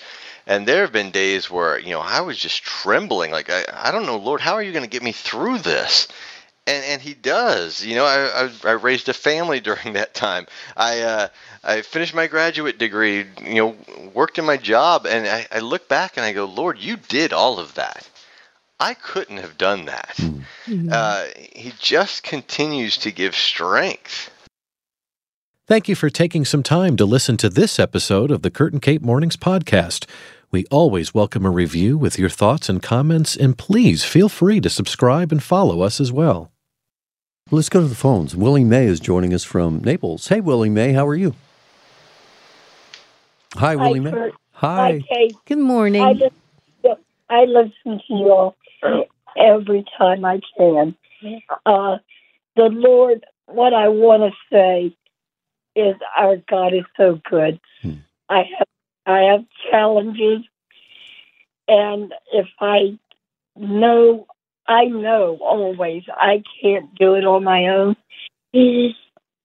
And 0.48 0.68
there 0.68 0.82
have 0.82 0.92
been 0.94 1.12
days 1.12 1.52
where, 1.52 1.80
you 1.80 1.92
know, 1.92 2.02
I 2.02 2.22
was 2.22 2.38
just 2.38 2.64
trembling 2.64 3.32
like 3.32 3.50
I, 3.52 3.66
I 3.74 3.92
don't 3.92 4.08
know, 4.08 4.18
Lord, 4.18 4.42
how 4.42 4.56
are 4.56 4.64
you 4.64 4.74
going 4.74 4.86
to 4.86 4.90
get 4.90 5.04
me 5.04 5.12
through 5.12 5.60
this? 5.60 6.08
And 6.68 6.84
and 6.86 7.02
he 7.02 7.14
does. 7.14 7.86
You 7.86 7.96
know, 7.98 8.06
I, 8.06 8.46
I 8.46 8.52
I 8.70 8.72
raised 8.74 9.10
a 9.10 9.14
family 9.14 9.60
during 9.70 9.94
that 9.94 10.16
time. 10.16 10.48
I 10.78 11.02
uh 11.02 11.28
I 11.64 11.82
finished 11.84 12.16
my 12.16 12.28
graduate 12.28 12.80
degree, 12.80 13.26
you 13.44 13.56
know, 13.56 13.78
worked 14.14 14.40
in 14.40 14.46
my 14.46 14.58
job 14.58 15.06
and 15.06 15.28
I, 15.28 15.48
I 15.52 15.60
look 15.60 15.88
back 15.90 16.18
and 16.18 16.26
I 16.26 16.34
go, 16.34 16.46
Lord, 16.46 16.80
you 16.80 16.98
did 16.98 17.34
all 17.34 17.60
of 17.60 17.76
that. 17.76 18.10
I 18.84 18.96
couldn't 18.96 19.38
have 19.38 19.58
done 19.58 19.86
that. 19.86 20.20
Uh, 20.92 21.28
he 21.38 21.72
just 21.80 22.24
continues 22.24 22.98
to 22.98 23.12
give 23.12 23.34
strength. 23.34 24.30
Thank 25.66 25.88
you 25.88 25.96
for 25.96 26.10
taking 26.10 26.44
some 26.44 26.64
time 26.64 26.98
to 26.98 27.06
listen 27.06 27.38
to 27.38 27.50
this 27.50 27.80
episode 27.80 28.30
of 28.30 28.42
the 28.42 28.52
Kurt 28.52 28.74
and 28.74 28.82
Kate 28.82 29.02
Mornings 29.02 29.38
podcast. 29.38 30.06
We 30.52 30.66
always 30.66 31.14
welcome 31.14 31.46
a 31.46 31.50
review 31.50 31.98
with 31.98 32.20
your 32.20 32.28
thoughts 32.28 32.68
and 32.68 32.84
comments, 32.84 33.38
and 33.38 33.58
please 33.58 34.04
feel 34.04 34.28
free 34.28 34.60
to 34.60 34.70
subscribe 34.70 35.32
and 35.32 35.42
follow 35.42 35.82
us 35.82 36.02
as 36.02 36.12
well. 36.12 36.52
Let's 37.52 37.70
go 37.70 37.80
to 37.80 37.88
the 37.88 37.96
phones. 37.96 38.36
Willie 38.36 38.66
May 38.66 38.86
is 38.86 39.00
joining 39.00 39.34
us 39.34 39.46
from 39.46 39.80
Naples. 39.80 40.28
Hey, 40.28 40.42
Willie 40.42 40.70
May, 40.70 40.92
how 40.92 41.08
are 41.08 41.16
you? 41.16 41.36
Hi, 43.56 43.78
Willie 43.78 44.02
May. 44.02 44.12
Kurt. 44.12 44.34
Hi. 44.52 44.92
Hi, 44.92 45.02
Kate. 45.10 45.36
Good 45.46 45.60
morning. 45.60 46.02
I 46.02 46.14
just 46.16 46.36
I 47.30 47.46
listen 47.46 48.02
to 48.08 48.14
you 48.14 48.32
all 48.32 48.56
every 49.38 49.86
time 49.98 50.26
I 50.26 50.42
can. 50.58 50.96
Uh, 51.66 51.98
the 52.56 52.66
Lord, 52.66 53.26
what 53.48 53.74
I 53.74 53.88
want 53.88 54.24
to 54.24 54.32
say 54.52 54.96
is 55.76 55.96
our 56.18 56.38
God 56.50 56.74
is 56.74 56.86
so 56.98 57.20
good. 57.30 57.60
Hmm. 57.82 57.94
I 58.30 58.44
have 58.58 58.68
I 59.06 59.20
have 59.32 59.46
challenges, 59.70 60.46
and 61.68 62.14
if 62.32 62.48
I 62.60 62.98
know, 63.56 64.28
I 64.68 64.86
know 64.86 65.38
always 65.42 66.04
I 66.10 66.44
can't 66.62 66.94
do 66.96 67.16
it 67.16 67.26
on 67.26 67.44
my 67.44 67.68
own. 67.68 67.96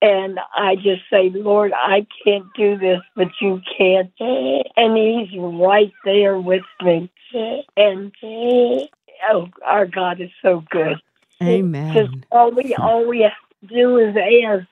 And 0.00 0.38
I 0.54 0.76
just 0.76 1.02
say, 1.10 1.30
Lord, 1.30 1.72
I 1.74 2.06
can't 2.24 2.46
do 2.54 2.78
this, 2.78 3.00
but 3.16 3.28
you 3.40 3.60
can. 3.76 4.12
And 4.20 4.96
He's 4.96 5.36
right 5.40 5.92
there 6.04 6.38
with 6.38 6.62
me. 6.82 7.10
And 7.76 8.12
oh, 9.30 9.48
our 9.64 9.86
God 9.86 10.20
is 10.20 10.30
so 10.42 10.64
good. 10.70 10.96
Because 11.38 11.48
Amen. 11.48 12.24
all 12.32 12.50
we 12.50 12.74
all 12.74 13.06
we 13.06 13.20
have 13.20 13.32
to 13.70 13.74
do 13.74 13.98
is 13.98 14.16
ask. 14.16 14.66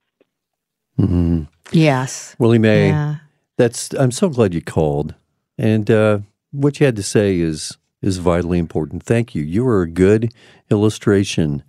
hmm 0.97 1.43
Yes. 1.73 2.35
Willie 2.39 2.59
May, 2.59 2.89
Yeah. 2.89 3.17
that's. 3.57 3.93
I'm 3.95 4.11
so 4.11 4.29
glad 4.29 4.55
you 4.55 4.63
called, 4.63 5.15
and 5.59 5.91
uh, 5.91 6.19
what 6.53 6.81
you 6.81 6.87
had 6.87 6.97
to 6.97 7.03
say 7.03 7.39
is 7.39 7.77
is 8.03 8.19
vitally 8.19 8.59
important. 8.59 9.03
Thank 9.03 9.35
you. 9.35 9.43
You 9.43 9.67
are 9.69 9.83
a 9.83 9.91
good 9.91 10.33
illustration 10.71 11.63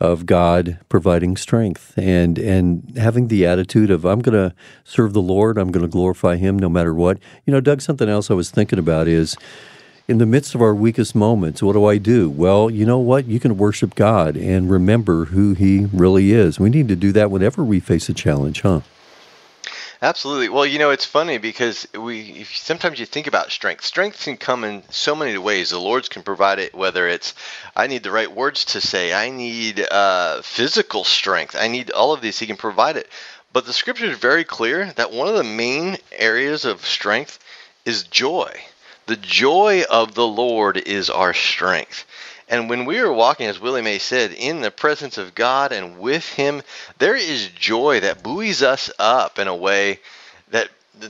of 0.00 0.26
God 0.26 0.78
providing 0.88 1.36
strength 1.36 1.94
and 1.96 2.38
and 2.38 2.96
having 2.96 3.28
the 3.28 3.46
attitude 3.46 3.90
of 3.90 4.04
I'm 4.04 4.20
going 4.20 4.50
to 4.50 4.54
serve 4.84 5.12
the 5.12 5.22
Lord. 5.22 5.58
I'm 5.58 5.70
going 5.70 5.84
to 5.86 5.90
glorify 5.90 6.36
Him 6.36 6.58
no 6.58 6.68
matter 6.68 6.92
what. 6.94 7.18
You 7.46 7.52
know, 7.52 7.60
Doug. 7.60 7.80
Something 7.82 8.08
else 8.08 8.30
I 8.30 8.34
was 8.34 8.50
thinking 8.50 8.78
about 8.80 9.06
is. 9.08 9.36
In 10.06 10.18
the 10.18 10.26
midst 10.26 10.54
of 10.54 10.60
our 10.60 10.74
weakest 10.74 11.14
moments, 11.14 11.62
what 11.62 11.72
do 11.72 11.86
I 11.86 11.96
do? 11.96 12.28
Well, 12.28 12.68
you 12.68 12.84
know 12.84 12.98
what? 12.98 13.24
You 13.24 13.40
can 13.40 13.56
worship 13.56 13.94
God 13.94 14.36
and 14.36 14.70
remember 14.70 15.24
who 15.24 15.54
He 15.54 15.86
really 15.94 16.32
is. 16.32 16.60
We 16.60 16.68
need 16.68 16.88
to 16.88 16.96
do 16.96 17.10
that 17.12 17.30
whenever 17.30 17.64
we 17.64 17.80
face 17.80 18.10
a 18.10 18.12
challenge, 18.12 18.60
huh? 18.60 18.82
Absolutely. 20.02 20.50
Well, 20.50 20.66
you 20.66 20.78
know, 20.78 20.90
it's 20.90 21.06
funny 21.06 21.38
because 21.38 21.88
we 21.98 22.44
sometimes 22.44 23.00
you 23.00 23.06
think 23.06 23.26
about 23.26 23.50
strength. 23.50 23.82
Strength 23.82 24.24
can 24.24 24.36
come 24.36 24.62
in 24.62 24.82
so 24.90 25.16
many 25.16 25.38
ways. 25.38 25.70
The 25.70 25.80
Lord's 25.80 26.10
can 26.10 26.22
provide 26.22 26.58
it, 26.58 26.74
whether 26.74 27.08
it's 27.08 27.32
I 27.74 27.86
need 27.86 28.02
the 28.02 28.10
right 28.10 28.30
words 28.30 28.66
to 28.66 28.82
say, 28.82 29.14
I 29.14 29.30
need 29.30 29.86
uh, 29.90 30.42
physical 30.42 31.04
strength, 31.04 31.56
I 31.58 31.68
need 31.68 31.90
all 31.90 32.12
of 32.12 32.20
these. 32.20 32.38
He 32.38 32.46
can 32.46 32.58
provide 32.58 32.98
it. 32.98 33.08
But 33.54 33.64
the 33.64 33.72
Scripture 33.72 34.10
is 34.10 34.18
very 34.18 34.44
clear 34.44 34.92
that 34.96 35.12
one 35.12 35.28
of 35.28 35.34
the 35.36 35.44
main 35.44 35.96
areas 36.12 36.66
of 36.66 36.84
strength 36.84 37.38
is 37.86 38.02
joy. 38.02 38.54
The 39.06 39.16
joy 39.16 39.84
of 39.90 40.14
the 40.14 40.26
Lord 40.26 40.76
is 40.76 41.10
our 41.10 41.34
strength. 41.34 42.06
And 42.48 42.68
when 42.68 42.84
we 42.84 42.98
are 42.98 43.12
walking, 43.12 43.46
as 43.46 43.60
Willie 43.60 43.82
May 43.82 43.98
said, 43.98 44.32
in 44.32 44.60
the 44.60 44.70
presence 44.70 45.18
of 45.18 45.34
God 45.34 45.72
and 45.72 45.98
with 45.98 46.26
Him, 46.28 46.62
there 46.98 47.16
is 47.16 47.48
joy 47.48 48.00
that 48.00 48.22
buoys 48.22 48.62
us 48.62 48.90
up 48.98 49.38
in 49.38 49.48
a 49.48 49.54
way 49.54 50.00
that 50.50 50.68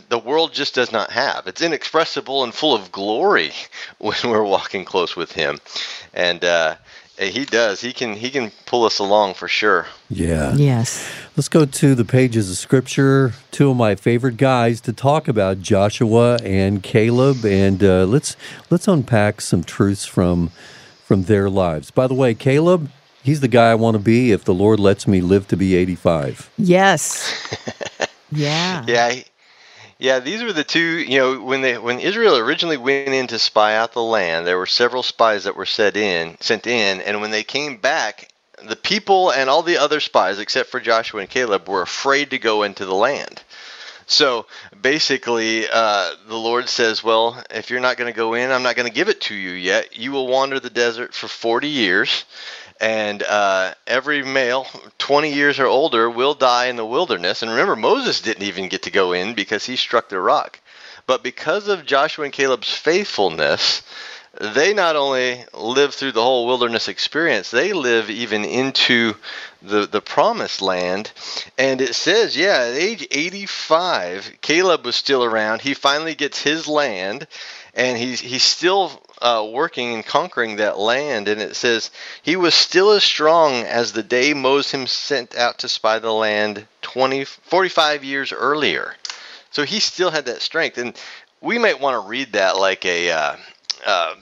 the 0.08 0.18
world 0.18 0.52
just 0.52 0.74
does 0.74 0.92
not 0.92 1.10
have. 1.10 1.46
It's 1.46 1.60
inexpressible 1.60 2.44
and 2.44 2.54
full 2.54 2.74
of 2.74 2.90
glory 2.90 3.52
when 3.98 4.16
we're 4.24 4.42
walking 4.42 4.84
close 4.84 5.14
with 5.16 5.32
Him. 5.32 5.60
And 6.12 6.44
uh, 6.44 6.76
He 7.18 7.44
does. 7.44 7.80
He 7.80 7.92
can. 7.92 8.14
He 8.14 8.30
can 8.30 8.50
pull 8.66 8.85
us 8.85 8.99
along 8.99 9.35
for 9.35 9.47
sure. 9.47 9.87
Yeah. 10.11 10.54
Yes. 10.56 11.09
Let's 11.37 11.49
go 11.49 11.64
to 11.64 11.94
the 11.94 12.04
pages 12.04 12.50
of 12.50 12.56
Scripture. 12.56 13.33
Two 13.52 13.71
of 13.71 13.76
my 13.76 13.94
favorite 13.94 14.37
guys 14.37 14.80
to 14.83 14.92
talk 14.92 15.28
about 15.28 15.61
Joshua 15.61 16.38
and 16.42 16.83
Caleb, 16.83 17.44
and 17.44 17.83
uh, 17.85 18.04
let's 18.04 18.37
let's 18.68 18.88
unpack 18.88 19.40
some 19.40 19.62
truths 19.62 20.04
from 20.04 20.50
from 21.04 21.25
their 21.25 21.49
lives. 21.49 21.90
By 21.92 22.09
the 22.09 22.14
way, 22.14 22.35
Caleb, 22.35 22.90
he's 23.23 23.40
the 23.40 23.49
guy 23.49 23.71
I 23.71 23.75
want 23.76 23.94
to 23.97 24.02
be 24.02 24.33
if 24.33 24.44
the 24.44 24.54
Lord 24.54 24.80
lets 24.80 25.06
me 25.06 25.21
live 25.21 25.47
to 25.49 25.56
be 25.56 25.76
85. 25.76 26.50
Yes. 26.59 28.09
yeah. 28.33 28.85
Yeah, 28.88 29.11
he- 29.12 29.25
yeah. 29.98 30.18
These 30.18 30.42
were 30.42 30.52
the 30.52 30.64
two. 30.64 30.98
You 30.98 31.18
know, 31.18 31.40
when 31.40 31.60
they 31.60 31.78
when 31.78 32.00
Israel 32.00 32.36
originally 32.36 32.76
went 32.76 33.08
in 33.08 33.26
to 33.28 33.38
spy 33.38 33.76
out 33.76 33.92
the 33.92 34.02
land, 34.02 34.46
there 34.46 34.58
were 34.58 34.66
several 34.66 35.02
spies 35.02 35.44
that 35.44 35.56
were 35.56 35.66
set 35.66 35.96
in, 35.96 36.36
sent 36.40 36.66
in, 36.66 37.00
and 37.00 37.20
when 37.20 37.30
they 37.30 37.44
came 37.44 37.76
back, 37.76 38.28
the 38.62 38.76
people 38.76 39.30
and 39.30 39.50
all 39.50 39.62
the 39.62 39.78
other 39.78 40.00
spies, 40.00 40.38
except 40.38 40.70
for 40.70 40.80
Joshua 40.80 41.20
and 41.20 41.30
Caleb, 41.30 41.68
were 41.68 41.82
afraid 41.82 42.30
to 42.30 42.38
go 42.38 42.62
into 42.62 42.84
the 42.84 42.94
land. 42.94 43.42
So 44.06 44.46
basically, 44.80 45.66
uh, 45.70 46.10
the 46.28 46.36
Lord 46.36 46.68
says, 46.68 47.02
Well, 47.02 47.42
if 47.50 47.70
you're 47.70 47.80
not 47.80 47.96
going 47.96 48.12
to 48.12 48.16
go 48.16 48.34
in, 48.34 48.50
I'm 48.50 48.62
not 48.62 48.76
going 48.76 48.88
to 48.88 48.94
give 48.94 49.08
it 49.08 49.22
to 49.22 49.34
you 49.34 49.50
yet. 49.52 49.96
You 49.96 50.12
will 50.12 50.26
wander 50.26 50.60
the 50.60 50.70
desert 50.70 51.14
for 51.14 51.28
40 51.28 51.68
years, 51.68 52.24
and 52.84 53.22
uh, 53.22 53.72
every 53.86 54.22
male, 54.22 54.66
20 54.98 55.32
years 55.32 55.58
or 55.58 55.64
older, 55.64 56.10
will 56.10 56.34
die 56.34 56.66
in 56.66 56.76
the 56.76 56.84
wilderness. 56.84 57.40
And 57.40 57.50
remember, 57.50 57.76
Moses 57.76 58.20
didn't 58.20 58.42
even 58.42 58.68
get 58.68 58.82
to 58.82 58.90
go 58.90 59.14
in 59.14 59.32
because 59.32 59.64
he 59.64 59.76
struck 59.76 60.10
the 60.10 60.20
rock. 60.20 60.60
But 61.06 61.22
because 61.22 61.68
of 61.68 61.86
Joshua 61.86 62.26
and 62.26 62.32
Caleb's 62.32 62.70
faithfulness, 62.70 63.80
they 64.38 64.74
not 64.74 64.96
only 64.96 65.44
live 65.54 65.94
through 65.94 66.12
the 66.12 66.22
whole 66.22 66.46
wilderness 66.46 66.88
experience, 66.88 67.50
they 67.50 67.72
live 67.72 68.10
even 68.10 68.44
into 68.44 69.14
the, 69.62 69.86
the 69.86 70.02
promised 70.02 70.60
land. 70.60 71.10
And 71.56 71.80
it 71.80 71.94
says, 71.94 72.36
yeah, 72.36 72.68
at 72.68 72.74
age 72.74 73.06
85, 73.10 74.30
Caleb 74.42 74.84
was 74.84 74.94
still 74.94 75.24
around. 75.24 75.62
He 75.62 75.72
finally 75.72 76.14
gets 76.14 76.42
his 76.42 76.68
land, 76.68 77.28
and 77.72 77.96
he's, 77.96 78.20
he's 78.20 78.44
still 78.44 79.02
uh, 79.24 79.42
working 79.50 79.94
and 79.94 80.04
conquering 80.04 80.56
that 80.56 80.78
land. 80.78 81.28
And 81.28 81.40
it 81.40 81.56
says, 81.56 81.90
he 82.22 82.36
was 82.36 82.54
still 82.54 82.90
as 82.90 83.02
strong 83.02 83.54
as 83.54 83.92
the 83.92 84.02
day 84.02 84.34
Moses 84.34 84.72
him 84.72 84.86
sent 84.86 85.34
out 85.34 85.60
to 85.60 85.68
spy 85.68 85.98
the 85.98 86.12
land 86.12 86.66
20, 86.82 87.24
45 87.24 88.04
years 88.04 88.32
earlier. 88.32 88.94
So 89.50 89.64
he 89.64 89.80
still 89.80 90.10
had 90.10 90.26
that 90.26 90.42
strength. 90.42 90.76
And 90.76 90.94
we 91.40 91.58
might 91.58 91.80
want 91.80 91.94
to 91.94 92.08
read 92.08 92.34
that 92.34 92.58
like 92.58 92.84
a. 92.84 93.10
Uh, 93.10 93.36
uh, 93.86 94.14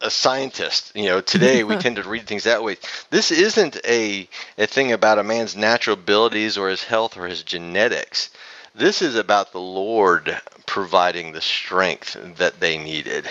a 0.00 0.10
scientist. 0.10 0.92
You 0.94 1.04
know, 1.06 1.20
today 1.22 1.64
we 1.64 1.76
tend 1.78 1.96
to 1.96 2.02
read 2.02 2.26
things 2.26 2.44
that 2.44 2.62
way. 2.62 2.76
This 3.08 3.30
isn't 3.30 3.80
a 3.86 4.28
a 4.58 4.66
thing 4.66 4.92
about 4.92 5.18
a 5.18 5.24
man's 5.24 5.56
natural 5.56 5.94
abilities 5.94 6.58
or 6.58 6.68
his 6.68 6.84
health 6.84 7.16
or 7.16 7.26
his 7.26 7.42
genetics. 7.42 8.28
This 8.74 9.00
is 9.00 9.14
about 9.14 9.52
the 9.52 9.60
Lord 9.60 10.38
providing 10.66 11.32
the 11.32 11.40
strength 11.40 12.18
that 12.36 12.60
they 12.60 12.76
needed. 12.76 13.26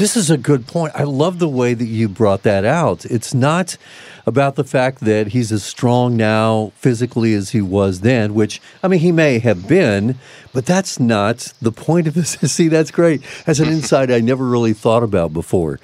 This 0.00 0.16
is 0.16 0.30
a 0.30 0.38
good 0.38 0.66
point. 0.66 0.94
I 0.94 1.02
love 1.02 1.40
the 1.40 1.46
way 1.46 1.74
that 1.74 1.84
you 1.84 2.08
brought 2.08 2.42
that 2.44 2.64
out. 2.64 3.04
It's 3.04 3.34
not 3.34 3.76
about 4.24 4.54
the 4.54 4.64
fact 4.64 5.00
that 5.00 5.26
he's 5.26 5.52
as 5.52 5.62
strong 5.62 6.16
now 6.16 6.72
physically 6.76 7.34
as 7.34 7.50
he 7.50 7.60
was 7.60 8.00
then, 8.00 8.32
which, 8.32 8.62
I 8.82 8.88
mean, 8.88 9.00
he 9.00 9.12
may 9.12 9.40
have 9.40 9.68
been, 9.68 10.18
but 10.54 10.64
that's 10.64 10.98
not 10.98 11.52
the 11.60 11.70
point 11.70 12.06
of 12.06 12.14
this. 12.14 12.30
See, 12.50 12.68
that's 12.68 12.90
great. 12.90 13.22
That's 13.44 13.58
an 13.58 13.68
insight 13.68 14.10
I 14.10 14.20
never 14.20 14.46
really 14.46 14.72
thought 14.72 15.02
about 15.02 15.34
before. 15.34 15.78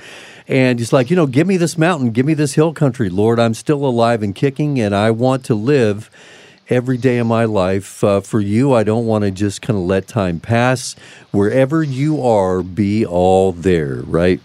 And 0.49 0.79
he's 0.79 0.95
like, 0.95 1.11
you 1.11 1.17
know, 1.17 1.27
give 1.27 1.47
me 1.47 1.59
this 1.59 1.77
mountain, 1.77 2.11
give 2.11 2.25
me 2.25 2.33
this 2.33 2.55
hill 2.55 2.73
country, 2.73 3.11
Lord. 3.11 3.39
I'm 3.39 3.53
still 3.53 3.85
alive 3.85 4.23
and 4.23 4.35
kicking, 4.35 4.81
and 4.81 4.95
I 4.95 5.11
want 5.11 5.45
to 5.45 5.55
live 5.55 6.11
every 6.69 6.97
day 6.97 7.19
of 7.19 7.27
my 7.27 7.45
life 7.45 8.03
uh, 8.03 8.21
for 8.21 8.41
you. 8.41 8.75
I 8.75 8.85
don't 8.85 9.07
want 9.07 9.25
to 9.25 9.31
just 9.31 9.63
kind 9.63 9.79
of 9.79 9.85
let 9.85 10.09
time 10.09 10.41
pass. 10.41 10.97
Wherever 11.31 11.83
you 11.83 12.23
are, 12.23 12.63
be 12.63 13.05
all 13.07 13.53
there, 13.53 13.97
right? 14.03 14.41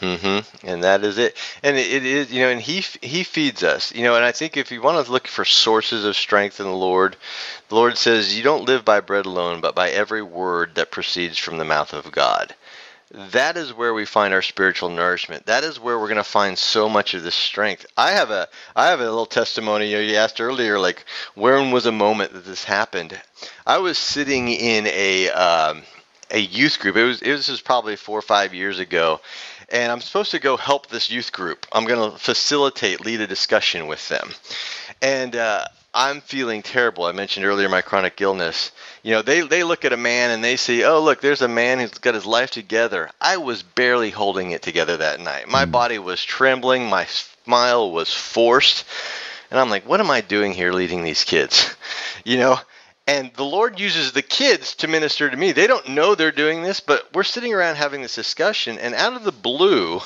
Mm-hmm. 0.00 0.66
And 0.66 0.84
that 0.84 1.04
is 1.04 1.16
it. 1.16 1.36
And 1.62 1.76
it, 1.76 2.04
is, 2.04 2.30
you 2.30 2.42
know, 2.42 2.50
and 2.50 2.60
he 2.60 2.84
he 3.00 3.22
feeds 3.24 3.62
us, 3.62 3.94
you 3.94 4.04
know. 4.04 4.14
And 4.14 4.24
I 4.24 4.32
think 4.32 4.56
if 4.56 4.70
you 4.70 4.82
want 4.82 5.04
to 5.04 5.10
look 5.10 5.26
for 5.26 5.44
sources 5.44 6.04
of 6.04 6.16
strength 6.16 6.60
in 6.60 6.66
the 6.66 6.72
Lord, 6.72 7.16
the 7.68 7.74
Lord 7.76 7.96
says, 7.96 8.36
"You 8.36 8.42
don't 8.42 8.66
live 8.66 8.84
by 8.84 9.00
bread 9.00 9.24
alone, 9.24 9.62
but 9.62 9.74
by 9.74 9.88
every 9.88 10.22
word 10.22 10.74
that 10.74 10.90
proceeds 10.90 11.38
from 11.38 11.56
the 11.56 11.64
mouth 11.64 11.94
of 11.94 12.12
God." 12.12 12.54
That 13.12 13.56
is 13.56 13.72
where 13.72 13.94
we 13.94 14.04
find 14.04 14.34
our 14.34 14.42
spiritual 14.42 14.90
nourishment. 14.90 15.46
That 15.46 15.62
is 15.62 15.78
where 15.78 15.98
we're 15.98 16.08
going 16.08 16.16
to 16.16 16.24
find 16.24 16.58
so 16.58 16.88
much 16.88 17.14
of 17.14 17.22
this 17.22 17.36
strength. 17.36 17.86
I 17.96 18.12
have 18.12 18.30
a 18.30 18.48
I 18.74 18.88
have 18.88 19.00
a 19.00 19.04
little 19.04 19.26
testimony. 19.26 19.92
You, 19.92 19.98
you 19.98 20.16
asked 20.16 20.40
earlier, 20.40 20.78
like 20.78 21.04
when 21.34 21.70
was 21.70 21.86
a 21.86 21.92
moment 21.92 22.32
that 22.32 22.44
this 22.44 22.64
happened? 22.64 23.18
I 23.64 23.78
was 23.78 23.96
sitting 23.96 24.48
in 24.48 24.88
a 24.88 25.30
um, 25.30 25.82
a 26.32 26.40
youth 26.40 26.80
group. 26.80 26.96
It 26.96 27.04
was 27.04 27.22
it 27.22 27.30
was 27.30 27.60
probably 27.60 27.94
four 27.94 28.18
or 28.18 28.22
five 28.22 28.52
years 28.52 28.80
ago, 28.80 29.20
and 29.68 29.92
I'm 29.92 30.00
supposed 30.00 30.32
to 30.32 30.40
go 30.40 30.56
help 30.56 30.88
this 30.88 31.08
youth 31.08 31.30
group. 31.30 31.64
I'm 31.72 31.84
going 31.84 32.10
to 32.10 32.18
facilitate, 32.18 33.04
lead 33.04 33.20
a 33.20 33.26
discussion 33.28 33.86
with 33.86 34.08
them, 34.08 34.30
and 35.00 35.36
uh, 35.36 35.66
I'm 35.98 36.20
feeling 36.20 36.62
terrible. 36.62 37.06
I 37.06 37.12
mentioned 37.12 37.46
earlier 37.46 37.70
my 37.70 37.80
chronic 37.80 38.20
illness. 38.20 38.70
You 39.02 39.12
know, 39.12 39.22
they 39.22 39.40
they 39.40 39.64
look 39.64 39.86
at 39.86 39.94
a 39.94 39.96
man 39.96 40.30
and 40.30 40.44
they 40.44 40.56
see, 40.56 40.84
oh 40.84 41.00
look, 41.00 41.22
there's 41.22 41.40
a 41.40 41.48
man 41.48 41.78
who's 41.78 41.92
got 41.92 42.12
his 42.12 42.26
life 42.26 42.50
together. 42.50 43.10
I 43.18 43.38
was 43.38 43.62
barely 43.62 44.10
holding 44.10 44.50
it 44.50 44.60
together 44.60 44.98
that 44.98 45.20
night. 45.20 45.48
My 45.48 45.64
hmm. 45.64 45.70
body 45.70 45.98
was 45.98 46.22
trembling. 46.22 46.90
My 46.90 47.06
smile 47.06 47.90
was 47.90 48.12
forced, 48.12 48.84
and 49.50 49.58
I'm 49.58 49.70
like, 49.70 49.88
what 49.88 50.00
am 50.00 50.10
I 50.10 50.20
doing 50.20 50.52
here, 50.52 50.70
leading 50.70 51.02
these 51.02 51.24
kids? 51.24 51.74
You 52.24 52.38
know. 52.38 52.58
And 53.08 53.32
the 53.34 53.44
Lord 53.44 53.78
uses 53.78 54.10
the 54.10 54.22
kids 54.22 54.74
to 54.76 54.88
minister 54.88 55.30
to 55.30 55.36
me. 55.36 55.52
They 55.52 55.68
don't 55.68 55.90
know 55.90 56.16
they're 56.16 56.32
doing 56.32 56.62
this, 56.62 56.80
but 56.80 57.08
we're 57.14 57.22
sitting 57.22 57.54
around 57.54 57.76
having 57.76 58.02
this 58.02 58.16
discussion, 58.16 58.80
and 58.80 58.96
out 58.96 59.12
of 59.12 59.22
the 59.22 59.30
blue, 59.30 60.00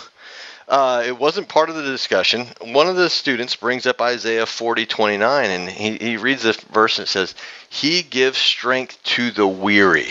uh, 0.70 1.02
it 1.04 1.18
wasn't 1.18 1.48
part 1.48 1.68
of 1.68 1.74
the 1.74 1.82
discussion. 1.82 2.46
One 2.60 2.86
of 2.86 2.94
the 2.94 3.10
students 3.10 3.56
brings 3.56 3.86
up 3.86 4.00
Isaiah 4.00 4.46
40, 4.46 4.86
29, 4.86 5.50
and 5.50 5.68
he, 5.68 5.96
he 5.96 6.16
reads 6.16 6.44
the 6.44 6.52
verse 6.70 6.98
and 6.98 7.06
it 7.06 7.10
says, 7.10 7.34
He 7.68 8.02
gives 8.02 8.38
strength 8.38 9.02
to 9.02 9.32
the 9.32 9.46
weary. 9.46 10.10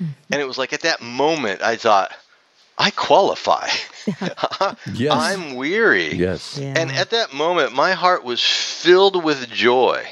And 0.00 0.40
it 0.40 0.48
was 0.48 0.58
like 0.58 0.72
at 0.72 0.80
that 0.80 1.02
moment, 1.02 1.62
I 1.62 1.76
thought, 1.76 2.10
I 2.78 2.90
qualify. 2.90 3.68
Yes. 4.92 5.12
I'm 5.12 5.54
weary. 5.54 6.14
Yes. 6.14 6.58
Yeah. 6.60 6.74
And 6.76 6.90
at 6.90 7.10
that 7.10 7.32
moment, 7.32 7.72
my 7.72 7.92
heart 7.92 8.24
was 8.24 8.42
filled 8.42 9.22
with 9.22 9.48
joy. 9.48 10.04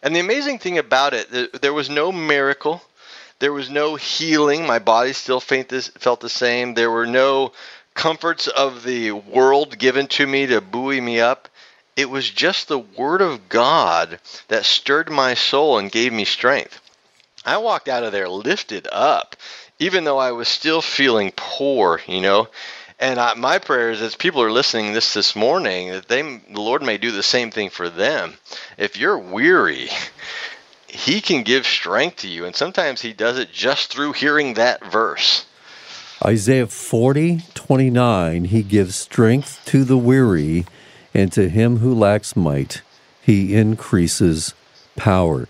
And 0.00 0.14
the 0.14 0.20
amazing 0.20 0.60
thing 0.60 0.78
about 0.78 1.12
it, 1.12 1.60
there 1.60 1.72
was 1.72 1.90
no 1.90 2.12
miracle. 2.12 2.82
There 3.40 3.52
was 3.52 3.68
no 3.68 3.96
healing. 3.96 4.64
My 4.64 4.78
body 4.78 5.12
still 5.12 5.40
faint 5.40 5.68
this, 5.68 5.88
felt 5.88 6.20
the 6.20 6.28
same. 6.28 6.74
There 6.74 6.90
were 6.90 7.06
no 7.06 7.52
comforts 7.94 8.48
of 8.48 8.84
the 8.84 9.12
world 9.12 9.78
given 9.78 10.06
to 10.08 10.26
me 10.26 10.46
to 10.46 10.60
buoy 10.60 11.00
me 11.00 11.20
up. 11.20 11.48
It 11.96 12.08
was 12.08 12.30
just 12.30 12.68
the 12.68 12.78
Word 12.78 13.20
of 13.20 13.48
God 13.48 14.18
that 14.48 14.64
stirred 14.64 15.10
my 15.10 15.34
soul 15.34 15.78
and 15.78 15.92
gave 15.92 16.12
me 16.12 16.24
strength. 16.24 16.80
I 17.44 17.58
walked 17.58 17.88
out 17.88 18.04
of 18.04 18.12
there 18.12 18.28
lifted 18.28 18.88
up, 18.90 19.36
even 19.78 20.04
though 20.04 20.18
I 20.18 20.32
was 20.32 20.48
still 20.48 20.80
feeling 20.80 21.32
poor, 21.34 22.00
you 22.06 22.20
know. 22.20 22.48
And 22.98 23.18
I, 23.18 23.34
my 23.34 23.58
prayer 23.58 23.90
is, 23.90 24.00
as 24.00 24.14
people 24.14 24.42
are 24.42 24.52
listening 24.52 24.92
this 24.92 25.12
this 25.12 25.34
morning, 25.34 25.90
that 25.90 26.08
they, 26.08 26.22
the 26.22 26.60
Lord 26.60 26.82
may 26.82 26.98
do 26.98 27.10
the 27.10 27.22
same 27.22 27.50
thing 27.50 27.68
for 27.68 27.88
them. 27.88 28.34
If 28.78 28.96
you're 28.96 29.18
weary, 29.18 29.90
He 30.86 31.22
can 31.22 31.42
give 31.42 31.66
strength 31.66 32.18
to 32.18 32.28
you, 32.28 32.44
and 32.44 32.54
sometimes 32.54 33.00
He 33.00 33.12
does 33.14 33.38
it 33.38 33.50
just 33.50 33.90
through 33.90 34.12
hearing 34.12 34.54
that 34.54 34.84
verse. 34.84 35.46
Isaiah 36.24 36.68
40, 36.68 37.40
29, 37.54 38.44
he 38.44 38.62
gives 38.62 38.94
strength 38.94 39.60
to 39.66 39.82
the 39.82 39.98
weary, 39.98 40.64
and 41.12 41.32
to 41.32 41.48
him 41.48 41.78
who 41.78 41.92
lacks 41.92 42.36
might, 42.36 42.82
he 43.20 43.54
increases 43.54 44.54
power. 44.94 45.48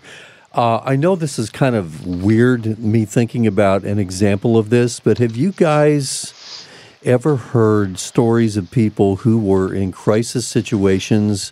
Uh, 0.51 0.81
I 0.83 0.95
know 0.95 1.15
this 1.15 1.37
is 1.37 1.51
kind 1.51 1.75
of 1.75 2.07
weird, 2.07 2.79
me 2.79 3.05
thinking 3.05 3.45
about 3.45 3.83
an 3.83 3.99
example 3.99 4.57
of 4.57 4.71
this, 4.71 4.99
but 4.99 5.19
have 5.19 5.35
you 5.35 5.51
guys 5.51 6.67
ever 7.03 7.35
heard 7.35 7.99
stories 7.99 8.57
of 8.57 8.71
people 8.71 9.17
who 9.17 9.37
were 9.37 9.73
in 9.73 9.91
crisis 9.91 10.47
situations? 10.47 11.51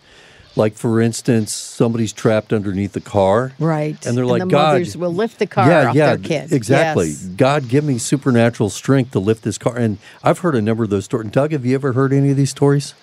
Like, 0.55 0.73
for 0.75 0.99
instance, 0.99 1.53
somebody's 1.53 2.11
trapped 2.11 2.51
underneath 2.51 2.93
the 2.93 3.01
car. 3.01 3.53
Right. 3.57 4.05
And 4.05 4.17
they're 4.17 4.23
And 4.23 4.31
like, 4.31 4.41
the 4.41 4.47
God. 4.47 4.73
mothers 4.73 4.97
will 4.97 5.13
lift 5.13 5.39
the 5.39 5.47
car 5.47 5.87
off 5.87 5.95
their 5.95 6.17
kid. 6.17 6.51
Exactly. 6.51 7.07
Yes. 7.07 7.23
God, 7.23 7.69
give 7.69 7.83
me 7.83 7.97
supernatural 7.97 8.69
strength 8.69 9.11
to 9.11 9.19
lift 9.19 9.43
this 9.43 9.57
car. 9.57 9.77
And 9.77 9.97
I've 10.23 10.39
heard 10.39 10.55
a 10.55 10.61
number 10.61 10.83
of 10.83 10.89
those 10.89 11.05
stories. 11.05 11.31
Doug, 11.31 11.53
have 11.53 11.65
you 11.65 11.75
ever 11.75 11.93
heard 11.93 12.11
any 12.11 12.31
of 12.31 12.37
these 12.37 12.49
stories? 12.49 12.93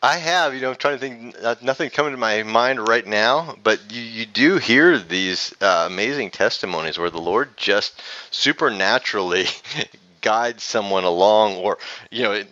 I 0.00 0.18
have, 0.18 0.54
you 0.54 0.60
know, 0.60 0.70
I'm 0.70 0.76
trying 0.76 0.94
to 0.94 1.00
think, 1.00 1.34
uh, 1.42 1.56
nothing 1.60 1.90
coming 1.90 2.12
to 2.12 2.18
my 2.18 2.44
mind 2.44 2.86
right 2.86 3.04
now, 3.04 3.56
but 3.64 3.80
you, 3.92 4.00
you 4.00 4.26
do 4.26 4.58
hear 4.58 4.96
these 4.96 5.52
uh, 5.60 5.88
amazing 5.90 6.30
testimonies 6.30 6.98
where 6.98 7.10
the 7.10 7.20
Lord 7.20 7.56
just 7.56 8.00
supernaturally 8.30 9.46
guides 10.20 10.62
someone 10.62 11.02
along, 11.02 11.56
or, 11.56 11.78
you 12.12 12.22
know, 12.22 12.32
it, 12.32 12.48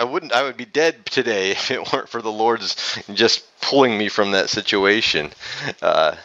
I 0.00 0.04
wouldn't, 0.04 0.32
I 0.32 0.42
would 0.42 0.56
be 0.56 0.64
dead 0.64 1.06
today 1.06 1.50
if 1.58 1.70
it 1.70 1.92
weren't 1.92 2.08
for 2.08 2.22
the 2.22 2.32
Lord's 2.32 2.98
just 3.14 3.44
pulling 3.60 3.96
me 3.98 4.08
from 4.08 4.32
that 4.32 4.48
situation. 4.48 5.30
Uh, 5.82 6.16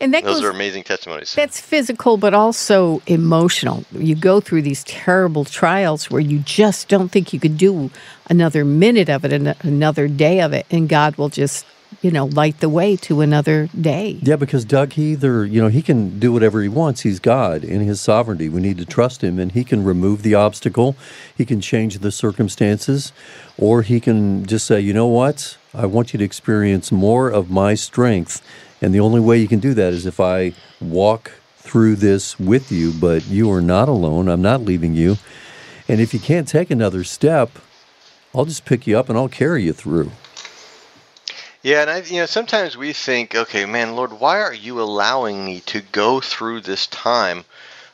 And 0.00 0.14
that 0.14 0.24
Those 0.24 0.36
goes 0.36 0.44
are 0.44 0.50
amazing 0.50 0.84
testimonies. 0.84 1.34
That's 1.34 1.60
physical, 1.60 2.16
but 2.16 2.34
also 2.34 3.02
emotional. 3.06 3.84
You 3.92 4.14
go 4.14 4.40
through 4.40 4.62
these 4.62 4.82
terrible 4.84 5.44
trials 5.44 6.10
where 6.10 6.20
you 6.20 6.38
just 6.40 6.88
don't 6.88 7.10
think 7.10 7.32
you 7.32 7.40
could 7.40 7.58
do 7.58 7.90
another 8.30 8.64
minute 8.64 9.08
of 9.08 9.24
it, 9.24 9.32
an- 9.32 9.54
another 9.62 10.08
day 10.08 10.40
of 10.40 10.52
it, 10.52 10.66
and 10.70 10.88
God 10.88 11.16
will 11.16 11.28
just, 11.28 11.66
you 12.02 12.10
know, 12.10 12.26
light 12.26 12.60
the 12.60 12.68
way 12.68 12.96
to 12.96 13.20
another 13.20 13.68
day. 13.80 14.18
Yeah, 14.22 14.36
because 14.36 14.64
Doug, 14.64 14.92
he 14.92 15.12
either, 15.12 15.44
you 15.44 15.60
know, 15.60 15.68
he 15.68 15.82
can 15.82 16.18
do 16.18 16.32
whatever 16.32 16.62
he 16.62 16.68
wants. 16.68 17.02
He's 17.02 17.20
God 17.20 17.64
in 17.64 17.80
his 17.80 18.00
sovereignty. 18.00 18.48
We 18.48 18.60
need 18.60 18.78
to 18.78 18.84
trust 18.84 19.22
him, 19.22 19.38
and 19.38 19.52
he 19.52 19.64
can 19.64 19.84
remove 19.84 20.22
the 20.22 20.34
obstacle, 20.34 20.96
he 21.36 21.44
can 21.44 21.60
change 21.60 21.98
the 21.98 22.12
circumstances, 22.12 23.12
or 23.58 23.82
he 23.82 24.00
can 24.00 24.46
just 24.46 24.66
say, 24.66 24.80
you 24.80 24.92
know 24.92 25.06
what? 25.06 25.56
I 25.74 25.86
want 25.86 26.12
you 26.12 26.18
to 26.18 26.24
experience 26.24 26.90
more 26.90 27.28
of 27.28 27.50
my 27.50 27.74
strength. 27.74 28.42
And 28.80 28.94
the 28.94 29.00
only 29.00 29.20
way 29.20 29.38
you 29.38 29.48
can 29.48 29.60
do 29.60 29.74
that 29.74 29.92
is 29.92 30.06
if 30.06 30.20
I 30.20 30.52
walk 30.80 31.32
through 31.56 31.96
this 31.96 32.38
with 32.38 32.70
you, 32.70 32.92
but 32.92 33.26
you 33.26 33.50
are 33.50 33.60
not 33.60 33.88
alone. 33.88 34.28
I'm 34.28 34.42
not 34.42 34.62
leaving 34.62 34.94
you. 34.94 35.16
And 35.88 36.00
if 36.00 36.14
you 36.14 36.20
can't 36.20 36.46
take 36.46 36.70
another 36.70 37.04
step, 37.04 37.50
I'll 38.34 38.44
just 38.44 38.64
pick 38.64 38.86
you 38.86 38.98
up 38.98 39.08
and 39.08 39.18
I'll 39.18 39.28
carry 39.28 39.64
you 39.64 39.72
through. 39.72 40.10
Yeah, 41.66 41.80
and 41.80 41.90
I, 41.90 41.98
you 42.02 42.20
know, 42.20 42.26
sometimes 42.26 42.76
we 42.76 42.92
think, 42.92 43.34
okay, 43.34 43.66
man, 43.66 43.96
Lord, 43.96 44.12
why 44.12 44.40
are 44.40 44.54
you 44.54 44.80
allowing 44.80 45.44
me 45.44 45.58
to 45.62 45.80
go 45.80 46.20
through 46.20 46.60
this 46.60 46.86
time 46.86 47.44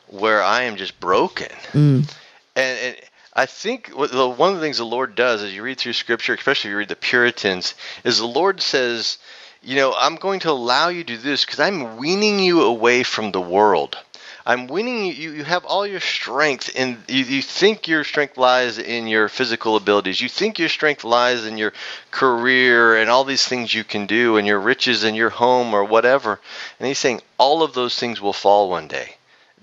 where 0.09 0.43
I 0.43 0.65
am 0.65 0.77
just 0.77 1.01
broken? 1.01 1.49
Mm. 1.73 2.15
And, 2.55 2.79
and 2.79 2.97
I 3.33 3.47
think 3.47 3.89
the, 3.89 4.29
one 4.29 4.51
of 4.51 4.57
the 4.57 4.61
things 4.61 4.77
the 4.77 4.85
Lord 4.85 5.15
does 5.15 5.43
as 5.43 5.55
you 5.55 5.63
read 5.63 5.79
through 5.79 5.95
Scripture, 5.95 6.35
especially 6.35 6.69
if 6.69 6.73
you 6.73 6.77
read 6.77 6.89
the 6.91 6.97
Puritans, 6.97 7.75
is 8.05 8.19
the 8.19 8.27
Lord 8.27 8.61
says, 8.61 9.17
you 9.63 9.77
know, 9.77 9.95
I'm 9.97 10.17
going 10.17 10.41
to 10.41 10.51
allow 10.51 10.91
you 10.91 11.03
to 11.03 11.15
do 11.15 11.17
this 11.17 11.47
because 11.47 11.61
I'm 11.61 11.97
weaning 11.97 12.41
you 12.41 12.65
away 12.65 13.05
from 13.05 13.33
the 13.33 13.41
world. 13.41 13.97
I'm 14.45 14.67
winning 14.67 15.07
you. 15.07 15.33
You 15.33 15.45
have 15.45 15.65
all 15.65 15.87
your 15.87 16.01
strength, 16.01 16.71
and 16.77 16.99
you, 17.09 17.25
you 17.25 17.43
think 17.43 17.87
your 17.87 18.03
strength 18.03 18.37
lies 18.37 18.79
in 18.79 19.07
your 19.07 19.29
physical 19.29 19.77
abilities. 19.77 20.21
You 20.21 20.29
think 20.29 20.59
your 20.59 20.69
strength 20.69 21.05
lies 21.05 21.47
in 21.47 21.59
your 21.59 21.73
career 22.11 22.97
and 22.97 23.09
all 23.09 23.25
these 23.25 23.47
things 23.47 23.73
you 23.73 23.85
can 23.85 24.07
do, 24.07 24.37
and 24.37 24.47
your 24.47 24.59
riches 24.59 25.05
and 25.05 25.17
your 25.17 25.31
home 25.31 25.75
or 25.75 25.85
whatever. 25.85 26.41
And 26.79 26.89
he's 26.89 26.99
saying 26.99 27.21
all 27.39 27.63
of 27.63 27.75
those 27.75 27.99
things 27.99 28.21
will 28.21 28.33
fall 28.33 28.69
one 28.69 28.89
day. 28.89 29.17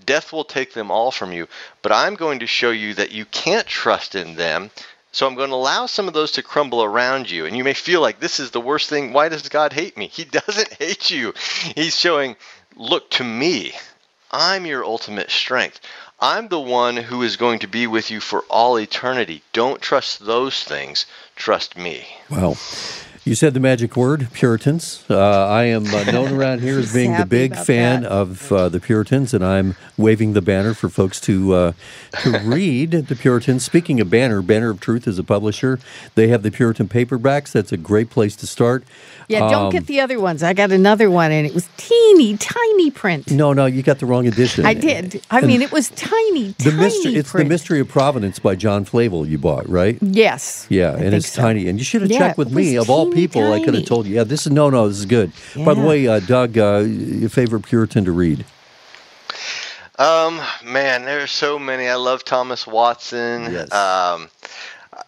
Death 0.06 0.32
will 0.32 0.46
take 0.46 0.74
them 0.74 0.92
all 0.92 1.12
from 1.12 1.34
you, 1.34 1.48
but 1.82 1.92
I'm 1.92 2.16
going 2.16 2.40
to 2.40 2.48
show 2.48 2.72
you 2.72 2.94
that 2.96 3.12
you 3.12 3.26
can't 3.26 3.68
trust 3.68 4.16
in 4.16 4.36
them. 4.36 4.72
So 5.12 5.28
I'm 5.28 5.36
going 5.36 5.50
to 5.50 5.56
allow 5.56 5.88
some 5.88 6.08
of 6.08 6.14
those 6.14 6.34
to 6.34 6.44
crumble 6.44 6.84
around 6.84 7.30
you. 7.30 7.46
And 7.46 7.58
you 7.58 7.64
may 7.64 7.74
feel 7.74 8.00
like 8.00 8.20
this 8.20 8.40
is 8.40 8.52
the 8.52 8.62
worst 8.62 8.90
thing. 8.90 9.12
Why 9.12 9.28
does 9.28 9.50
God 9.50 9.74
hate 9.74 9.98
me? 9.98 10.08
He 10.08 10.24
doesn't 10.40 10.74
hate 10.74 11.10
you. 11.10 11.34
He's 11.76 11.98
showing, 11.98 12.36
look 12.76 13.10
to 13.12 13.24
me. 13.24 13.74
I'm 14.32 14.66
your 14.66 14.84
ultimate 14.84 15.32
strength. 15.32 15.80
I'm 16.20 16.48
the 16.50 16.60
one 16.60 16.98
who 16.98 17.24
is 17.24 17.38
going 17.38 17.60
to 17.60 17.68
be 17.68 17.88
with 17.88 18.12
you 18.12 18.20
for 18.20 18.42
all 18.50 18.78
eternity. 18.78 19.42
Don't 19.54 19.82
trust 19.82 20.26
those 20.26 20.64
things. 20.64 21.06
Trust 21.36 21.78
me. 21.78 22.06
Wow. 22.30 22.56
You 23.26 23.36
said 23.36 23.54
the 23.54 23.60
magic 23.60 23.96
word, 23.96 24.30
Puritans. 24.34 25.04
Uh, 25.10 25.18
I 25.48 25.66
am 25.66 25.86
uh, 25.94 26.04
known 26.12 26.34
around 26.34 26.62
here 26.62 26.80
as 26.80 26.92
being 26.92 27.16
the 27.16 27.26
big 27.28 27.56
fan 27.56 28.02
that. 28.02 28.12
of 28.12 28.52
uh, 28.52 28.70
the 28.70 28.80
Puritans, 28.80 29.34
and 29.36 29.46
I'm 29.46 29.76
waving 29.98 30.34
the 30.34 30.42
banner 30.42 30.74
for 30.74 30.90
folks 30.90 31.20
to 31.22 31.54
uh, 31.54 31.72
to 32.24 32.40
read 32.44 32.92
the 32.92 33.16
Puritans. 33.16 33.64
Speaking 33.64 34.00
of 34.00 34.10
banner, 34.10 34.42
Banner 34.42 34.70
of 34.72 34.80
Truth 34.80 35.08
is 35.08 35.20
a 35.20 35.24
publisher. 35.24 35.80
They 36.16 36.30
have 36.30 36.42
the 36.42 36.50
Puritan 36.50 36.88
paperbacks. 36.88 37.52
That's 37.52 37.72
a 37.72 37.78
great 37.78 38.10
place 38.10 38.36
to 38.38 38.48
start. 38.48 38.84
Yeah, 39.28 39.42
don't 39.42 39.66
Um, 39.66 39.70
get 39.72 39.86
the 39.86 40.00
other 40.00 40.20
ones. 40.20 40.42
I 40.42 40.54
got 40.54 40.72
another 40.72 41.12
one, 41.12 41.32
and 41.32 41.46
it 41.46 41.54
was 41.54 41.70
teeny 41.78 42.36
tiny 42.38 42.90
print. 42.90 43.30
No, 43.30 43.54
no, 43.54 43.68
you 43.68 43.84
got 43.84 44.00
the 44.00 44.08
wrong 44.08 44.26
edition. 44.28 44.66
I 44.66 44.74
did. 44.74 45.22
I 45.30 45.42
mean, 45.42 45.62
it 45.62 45.72
was 45.72 45.90
tiny, 45.92 46.56
The 46.58 46.72
tiny 46.72 46.78
mystery, 46.78 47.16
it's 47.16 47.32
the 47.32 47.46
Mystery 47.46 47.80
of 47.80 47.90
Providence 47.90 48.40
by 48.40 48.56
John 48.56 48.86
Flavel. 48.86 49.28
You 49.28 49.38
bought 49.38 49.70
right? 49.70 50.00
Yes. 50.02 50.66
Yeah, 50.70 50.94
I 50.94 51.00
and 51.00 51.14
it's 51.14 51.30
so. 51.30 51.42
tiny. 51.44 51.68
And 51.68 51.78
you 51.78 51.86
should 51.86 52.02
have 52.02 52.10
Yeah, 52.10 52.18
checked 52.20 52.38
with 52.40 52.52
me. 52.52 52.76
Of 52.76 52.90
all 52.90 53.09
teeny 53.10 53.28
people, 53.28 53.54
I 53.54 53.64
could 53.64 53.74
have 53.74 53.86
told 53.86 54.08
you. 54.08 54.16
Yeah, 54.16 54.24
this 54.24 54.46
is 54.46 54.52
no, 54.52 54.70
no, 54.70 54.88
this 54.88 55.00
is 55.00 55.06
good. 55.06 55.32
By 55.56 55.74
the 55.74 55.82
way, 55.82 56.08
uh, 56.08 56.20
Doug, 56.20 56.58
uh, 56.58 56.80
your 56.80 57.30
favorite 57.30 57.64
Puritan 57.64 58.06
to 58.06 58.12
read? 58.12 58.46
Um, 59.98 60.40
man, 60.64 61.04
there 61.04 61.22
are 61.22 61.28
so 61.28 61.60
many. 61.60 61.88
I 61.88 61.96
love 61.96 62.24
Thomas 62.24 62.66
Watson. 62.66 63.52
Yes. 63.52 63.72
Um, 63.74 64.30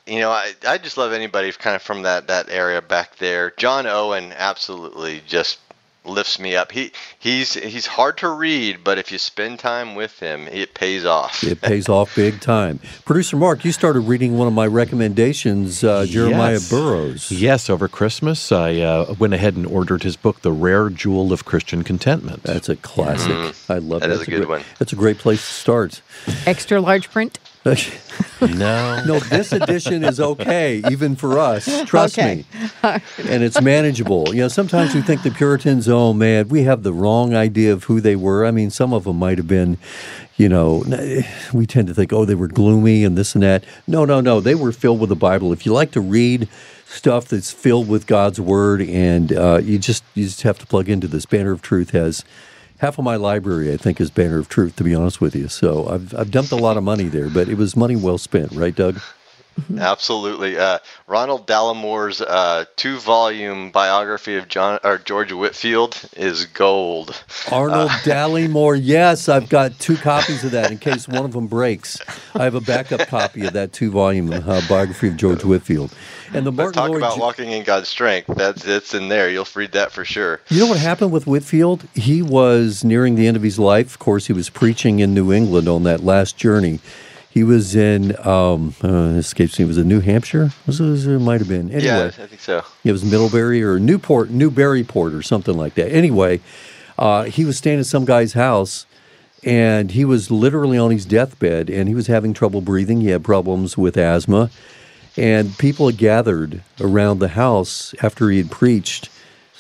you 0.06 0.20
know, 0.20 0.30
I, 0.30 0.54
I 0.68 0.78
just 0.78 0.98
love 0.98 1.14
anybody 1.14 1.52
kind 1.54 1.76
of 1.76 1.82
from 1.82 2.02
that, 2.04 2.28
that 2.28 2.50
area 2.50 2.82
back 2.82 3.18
there. 3.18 3.54
John 3.58 3.88
Owen 3.88 4.34
absolutely 4.36 5.22
just 5.26 5.60
lifts 6.04 6.40
me 6.40 6.56
up. 6.56 6.72
He 6.72 6.92
he's 7.20 7.54
he's 7.54 7.86
hard 7.86 8.18
to 8.20 8.30
read, 8.30 8.80
but 8.84 8.98
if 8.98 9.12
you 9.12 9.18
spend 9.18 9.60
time 9.60 9.96
with 9.96 10.20
him, 10.20 10.48
it 10.48 10.74
pays 10.74 11.06
off. 11.06 11.44
It 11.44 11.62
pays 11.62 11.88
off 11.90 12.16
big 12.16 12.40
time. 12.42 12.80
Producer 13.06 13.38
Mark, 13.38 13.64
you 13.64 13.72
started 13.72 14.02
reading 14.02 14.38
one 14.38 14.48
of 14.48 14.54
my 14.54 14.66
recommendations, 14.68 15.84
uh, 15.84 16.06
Jeremiah 16.06 16.54
Yes. 16.54 16.70
Burroughs. 16.70 17.32
Yes, 17.32 17.70
over 17.70 17.88
Christmas, 17.88 18.52
I 18.52 18.78
uh, 18.78 19.14
went 19.20 19.34
ahead 19.34 19.56
and 19.56 19.66
ordered 19.68 20.04
his 20.04 20.16
book, 20.16 20.42
The 20.42 20.52
Rare 20.52 20.90
Jewel 20.90 21.32
of 21.32 21.46
Christian 21.46 21.84
Contentment. 21.84 22.44
That's 22.44 22.70
a 22.70 22.76
classic. 22.76 23.56
I 23.70 23.78
love 23.78 24.02
That 24.02 24.08
that. 24.08 24.14
is 24.16 24.22
a 24.22 24.26
good 24.26 24.38
great, 24.46 24.50
one. 24.50 24.64
That's 24.80 24.94
a 24.94 24.96
great 24.96 25.18
place 25.20 25.40
to 25.46 25.54
start. 25.54 26.02
Extra 26.46 26.82
large 26.82 27.10
print. 27.12 27.40
No. 27.66 27.76
no, 29.06 29.20
this 29.20 29.52
edition 29.52 30.04
is 30.04 30.20
okay, 30.20 30.82
even 30.90 31.16
for 31.16 31.38
us. 31.40 31.66
Trust 31.86 32.18
Okay. 32.18 32.38
me. 32.38 32.46
and 32.84 33.44
it's 33.44 33.62
manageable. 33.62 34.34
You 34.34 34.42
know, 34.42 34.48
sometimes 34.48 34.96
we 34.96 35.02
think 35.02 35.24
the 35.24 35.32
Puritans, 35.32 35.88
oh 35.88 36.14
man, 36.14 36.48
we 36.50 36.64
have 36.64 36.84
the 36.84 36.94
wrong 36.94 37.34
idea 37.36 37.72
of 37.74 37.86
who 37.86 38.02
they 38.02 38.16
were. 38.16 38.46
I 38.46 38.52
mean, 38.52 38.70
some 38.72 38.94
of 38.94 39.04
them 39.04 39.18
might 39.18 39.38
have 39.38 39.48
been, 39.48 39.78
you 40.38 40.50
know, 40.50 40.84
we 41.54 41.66
tend 41.68 41.88
to 41.88 41.94
think, 41.94 42.12
oh, 42.12 42.26
they 42.26 42.36
were 42.36 42.48
gloomy 42.48 43.04
and 43.04 43.18
this 43.18 43.36
and 43.36 43.44
that. 43.44 43.64
No, 43.88 44.06
no, 44.06 44.22
no. 44.22 44.40
They 44.40 44.56
were 44.56 44.72
filled 44.72 45.00
with 45.00 45.10
the 45.10 45.16
Bible. 45.16 45.54
If 45.54 45.66
you 45.66 45.74
like 45.74 45.92
to 45.92 46.02
read 46.02 46.48
stuff 46.86 47.28
that's 47.28 47.52
filled 47.52 47.88
with 47.88 48.06
God's 48.08 48.42
word, 48.42 48.82
and 48.82 49.32
uh, 49.34 49.60
you 49.64 49.78
just 49.80 50.04
you 50.16 50.26
just 50.26 50.42
have 50.42 50.60
to 50.60 50.66
plug 50.66 50.90
into 50.90 51.08
this. 51.08 51.26
Banner 51.26 51.52
of 51.52 51.62
Truth 51.62 51.92
has 51.92 52.26
half 52.82 52.98
of 52.98 53.06
my 53.06 53.16
library, 53.16 53.72
I 53.72 53.78
think, 53.78 54.02
is 54.02 54.10
Banner 54.10 54.40
of 54.40 54.50
Truth. 54.50 54.76
To 54.78 54.84
be 54.84 54.94
honest 54.94 55.22
with 55.22 55.36
you, 55.36 55.48
so 55.48 55.88
I've 55.88 56.14
I've 56.16 56.32
dumped 56.32 56.52
a 56.52 56.58
lot 56.58 56.78
of 56.78 56.84
money 56.84 57.06
there, 57.06 57.30
but 57.30 57.48
it 57.48 57.56
was 57.56 57.76
money 57.78 57.96
well 57.96 58.18
spent, 58.18 58.52
right, 58.52 58.76
Doug? 58.76 59.00
Absolutely. 59.78 60.58
Uh, 60.58 60.80
Ronald 61.08 61.48
Dallimore's 61.48 62.22
uh, 62.22 62.66
two-volume 62.76 63.72
biography 63.72 64.36
of 64.38 64.48
John 64.48 64.80
or 64.84 64.98
George 64.98 65.32
Whitefield 65.34 66.02
is 66.16 66.46
gold. 66.46 67.24
Arnold 67.52 67.90
Dallimore, 68.04 68.80
Yes, 68.82 69.30
I've 69.30 69.50
got 69.50 69.78
two 69.80 69.98
copies 69.98 70.44
of 70.44 70.52
that 70.52 70.72
in 70.72 70.78
case 70.78 71.08
one 71.08 71.26
of 71.26 71.34
them 71.34 71.48
breaks. 71.48 72.00
I 72.36 72.44
have 72.44 72.56
a 72.56 72.62
backup 72.62 73.08
copy 73.08 73.46
of 73.46 73.54
that 73.54 73.74
two-volume 73.74 74.32
uh, 74.32 74.62
biography 74.68 75.10
of 75.10 75.18
George 75.18 75.44
Whitefield. 75.44 75.94
And 76.34 76.46
the 76.46 76.52
But 76.52 76.64
Martin 76.64 76.74
talk 76.74 76.98
about 76.98 77.16
Ju- 77.16 77.22
walking 77.22 77.52
in 77.52 77.64
God's 77.64 77.90
strength. 77.90 78.28
That's 78.36 78.66
it's 78.66 78.94
in 78.94 79.10
there. 79.10 79.30
You'll 79.30 79.48
read 79.54 79.74
that 79.74 79.92
for 79.92 80.06
sure. 80.06 80.40
you 80.50 80.62
know 80.62 80.68
what 80.68 80.80
happened 80.80 81.12
with 81.12 81.28
Whitefield? 81.28 81.86
He 81.94 82.22
was 82.22 82.84
nearing 82.86 83.16
the 83.16 83.28
end 83.28 83.36
of 83.36 83.44
his 83.44 83.60
life. 83.60 83.88
Of 83.88 84.00
course, 84.00 84.28
he 84.28 84.34
was 84.34 84.50
preaching 84.50 85.00
in 85.00 85.14
New 85.14 85.34
England 85.34 85.68
on 85.68 85.84
that 85.84 86.04
last 86.04 86.38
journey. 86.38 86.80
He 87.32 87.44
was 87.44 87.76
in, 87.78 88.14
um, 88.28 88.76
uh, 88.84 89.16
escapes 89.18 89.58
me, 89.58 89.64
was 89.64 89.78
it 89.78 89.86
New 89.86 90.02
Hampshire? 90.02 90.52
Was 90.68 90.82
it, 90.82 90.84
was 90.84 91.08
it, 91.08 91.14
it 91.14 91.20
might 91.20 91.40
have 91.40 91.48
been. 91.48 91.72
Anyway, 91.72 91.86
Yeah, 91.86 92.06
I 92.06 92.10
think 92.28 92.42
so. 92.42 92.64
It 92.84 92.92
was 92.92 93.06
Middlebury 93.06 93.64
or 93.64 93.80
Newport, 93.80 94.30
Newburyport 94.30 95.14
or 95.14 95.22
something 95.22 95.56
like 95.56 95.76
that. 95.76 95.92
Anyway, 95.92 96.42
uh, 96.98 97.24
he 97.24 97.46
was 97.46 97.58
staying 97.58 97.80
at 97.80 97.86
some 97.86 98.04
guy's 98.04 98.34
house 98.34 98.86
and 99.44 99.92
he 99.92 100.04
was 100.04 100.30
literally 100.30 100.78
on 100.78 100.92
his 100.92 101.06
deathbed 101.06 101.70
and 101.70 101.88
he 101.88 101.96
was 101.96 102.08
having 102.08 102.34
trouble 102.34 102.60
breathing. 102.60 103.02
He 103.02 103.08
had 103.08 103.24
problems 103.24 103.78
with 103.78 103.98
asthma. 103.98 104.50
And 105.18 105.58
people 105.58 105.88
had 105.88 105.98
gathered 105.98 106.64
around 106.80 107.20
the 107.20 107.30
house 107.30 107.94
after 108.02 108.30
he 108.30 108.38
had 108.38 108.50
preached 108.52 109.10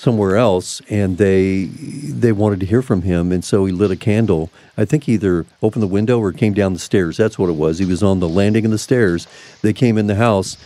somewhere 0.01 0.35
else 0.35 0.81
and 0.89 1.19
they 1.19 1.65
they 1.65 2.31
wanted 2.31 2.59
to 2.59 2.65
hear 2.65 2.81
from 2.81 3.03
him 3.03 3.31
and 3.31 3.45
so 3.45 3.65
he 3.65 3.71
lit 3.71 3.91
a 3.91 3.95
candle. 3.95 4.49
I 4.75 4.83
think 4.83 5.03
he 5.03 5.13
either 5.13 5.45
opened 5.61 5.83
the 5.83 5.87
window 5.87 6.19
or 6.19 6.31
came 6.31 6.53
down 6.53 6.73
the 6.73 6.79
stairs. 6.79 7.17
That's 7.17 7.37
what 7.37 7.51
it 7.51 7.55
was. 7.55 7.77
He 7.77 7.85
was 7.85 8.01
on 8.01 8.19
the 8.19 8.27
landing 8.27 8.65
of 8.65 8.71
the 8.71 8.79
stairs. 8.79 9.27
They 9.61 9.73
came 9.73 9.99
in 9.99 10.07
the 10.07 10.15
house 10.15 10.57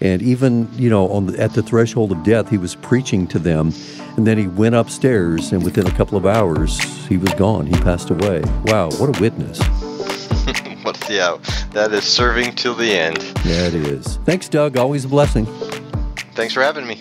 and 0.00 0.22
even 0.22 0.68
you 0.74 0.88
know 0.88 1.08
on 1.10 1.26
the, 1.26 1.40
at 1.42 1.54
the 1.54 1.62
threshold 1.62 2.12
of 2.12 2.22
death 2.22 2.50
he 2.50 2.56
was 2.56 2.76
preaching 2.76 3.26
to 3.28 3.40
them. 3.40 3.72
And 4.16 4.28
then 4.28 4.38
he 4.38 4.46
went 4.46 4.76
upstairs 4.76 5.50
and 5.50 5.64
within 5.64 5.88
a 5.88 5.92
couple 5.96 6.16
of 6.16 6.24
hours 6.24 6.78
he 7.08 7.16
was 7.16 7.34
gone. 7.34 7.66
He 7.66 7.74
passed 7.80 8.10
away. 8.10 8.42
Wow 8.66 8.90
what 8.98 9.16
a 9.16 9.20
witness. 9.20 9.60
What, 10.84 11.08
yeah, 11.08 11.38
that 11.70 11.92
is 11.92 12.04
serving 12.04 12.56
till 12.56 12.74
the 12.74 12.92
end. 12.92 13.16
yeah 13.42 13.68
it 13.68 13.74
is. 13.74 14.18
Thanks 14.26 14.50
doug. 14.50 14.76
Always 14.76 15.06
a 15.06 15.08
blessing. 15.08 15.46
Thanks 16.34 16.52
for 16.52 16.62
having 16.62 16.86
me. 16.86 17.00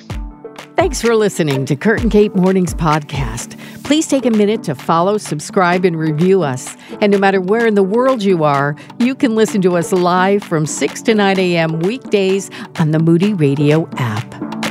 Thanks 0.75 1.01
for 1.01 1.15
listening 1.15 1.65
to 1.67 1.75
Kurt 1.75 2.01
and 2.01 2.11
Kate 2.11 2.35
Mornings 2.35 2.73
Podcast. 2.73 3.59
Please 3.83 4.07
take 4.07 4.25
a 4.25 4.31
minute 4.31 4.63
to 4.63 4.73
follow, 4.73 5.19
subscribe, 5.19 5.85
and 5.85 5.97
review 5.97 6.41
us. 6.41 6.75
And 6.99 7.11
no 7.11 7.19
matter 7.19 7.39
where 7.39 7.67
in 7.67 7.75
the 7.75 7.83
world 7.83 8.23
you 8.23 8.43
are, 8.43 8.75
you 8.97 9.13
can 9.13 9.35
listen 9.35 9.61
to 9.61 9.77
us 9.77 9.91
live 9.91 10.43
from 10.43 10.65
6 10.65 11.01
to 11.03 11.13
9 11.13 11.39
a.m. 11.39 11.79
weekdays 11.81 12.49
on 12.79 12.89
the 12.89 12.99
Moody 12.99 13.35
Radio 13.35 13.87
app. 13.97 14.62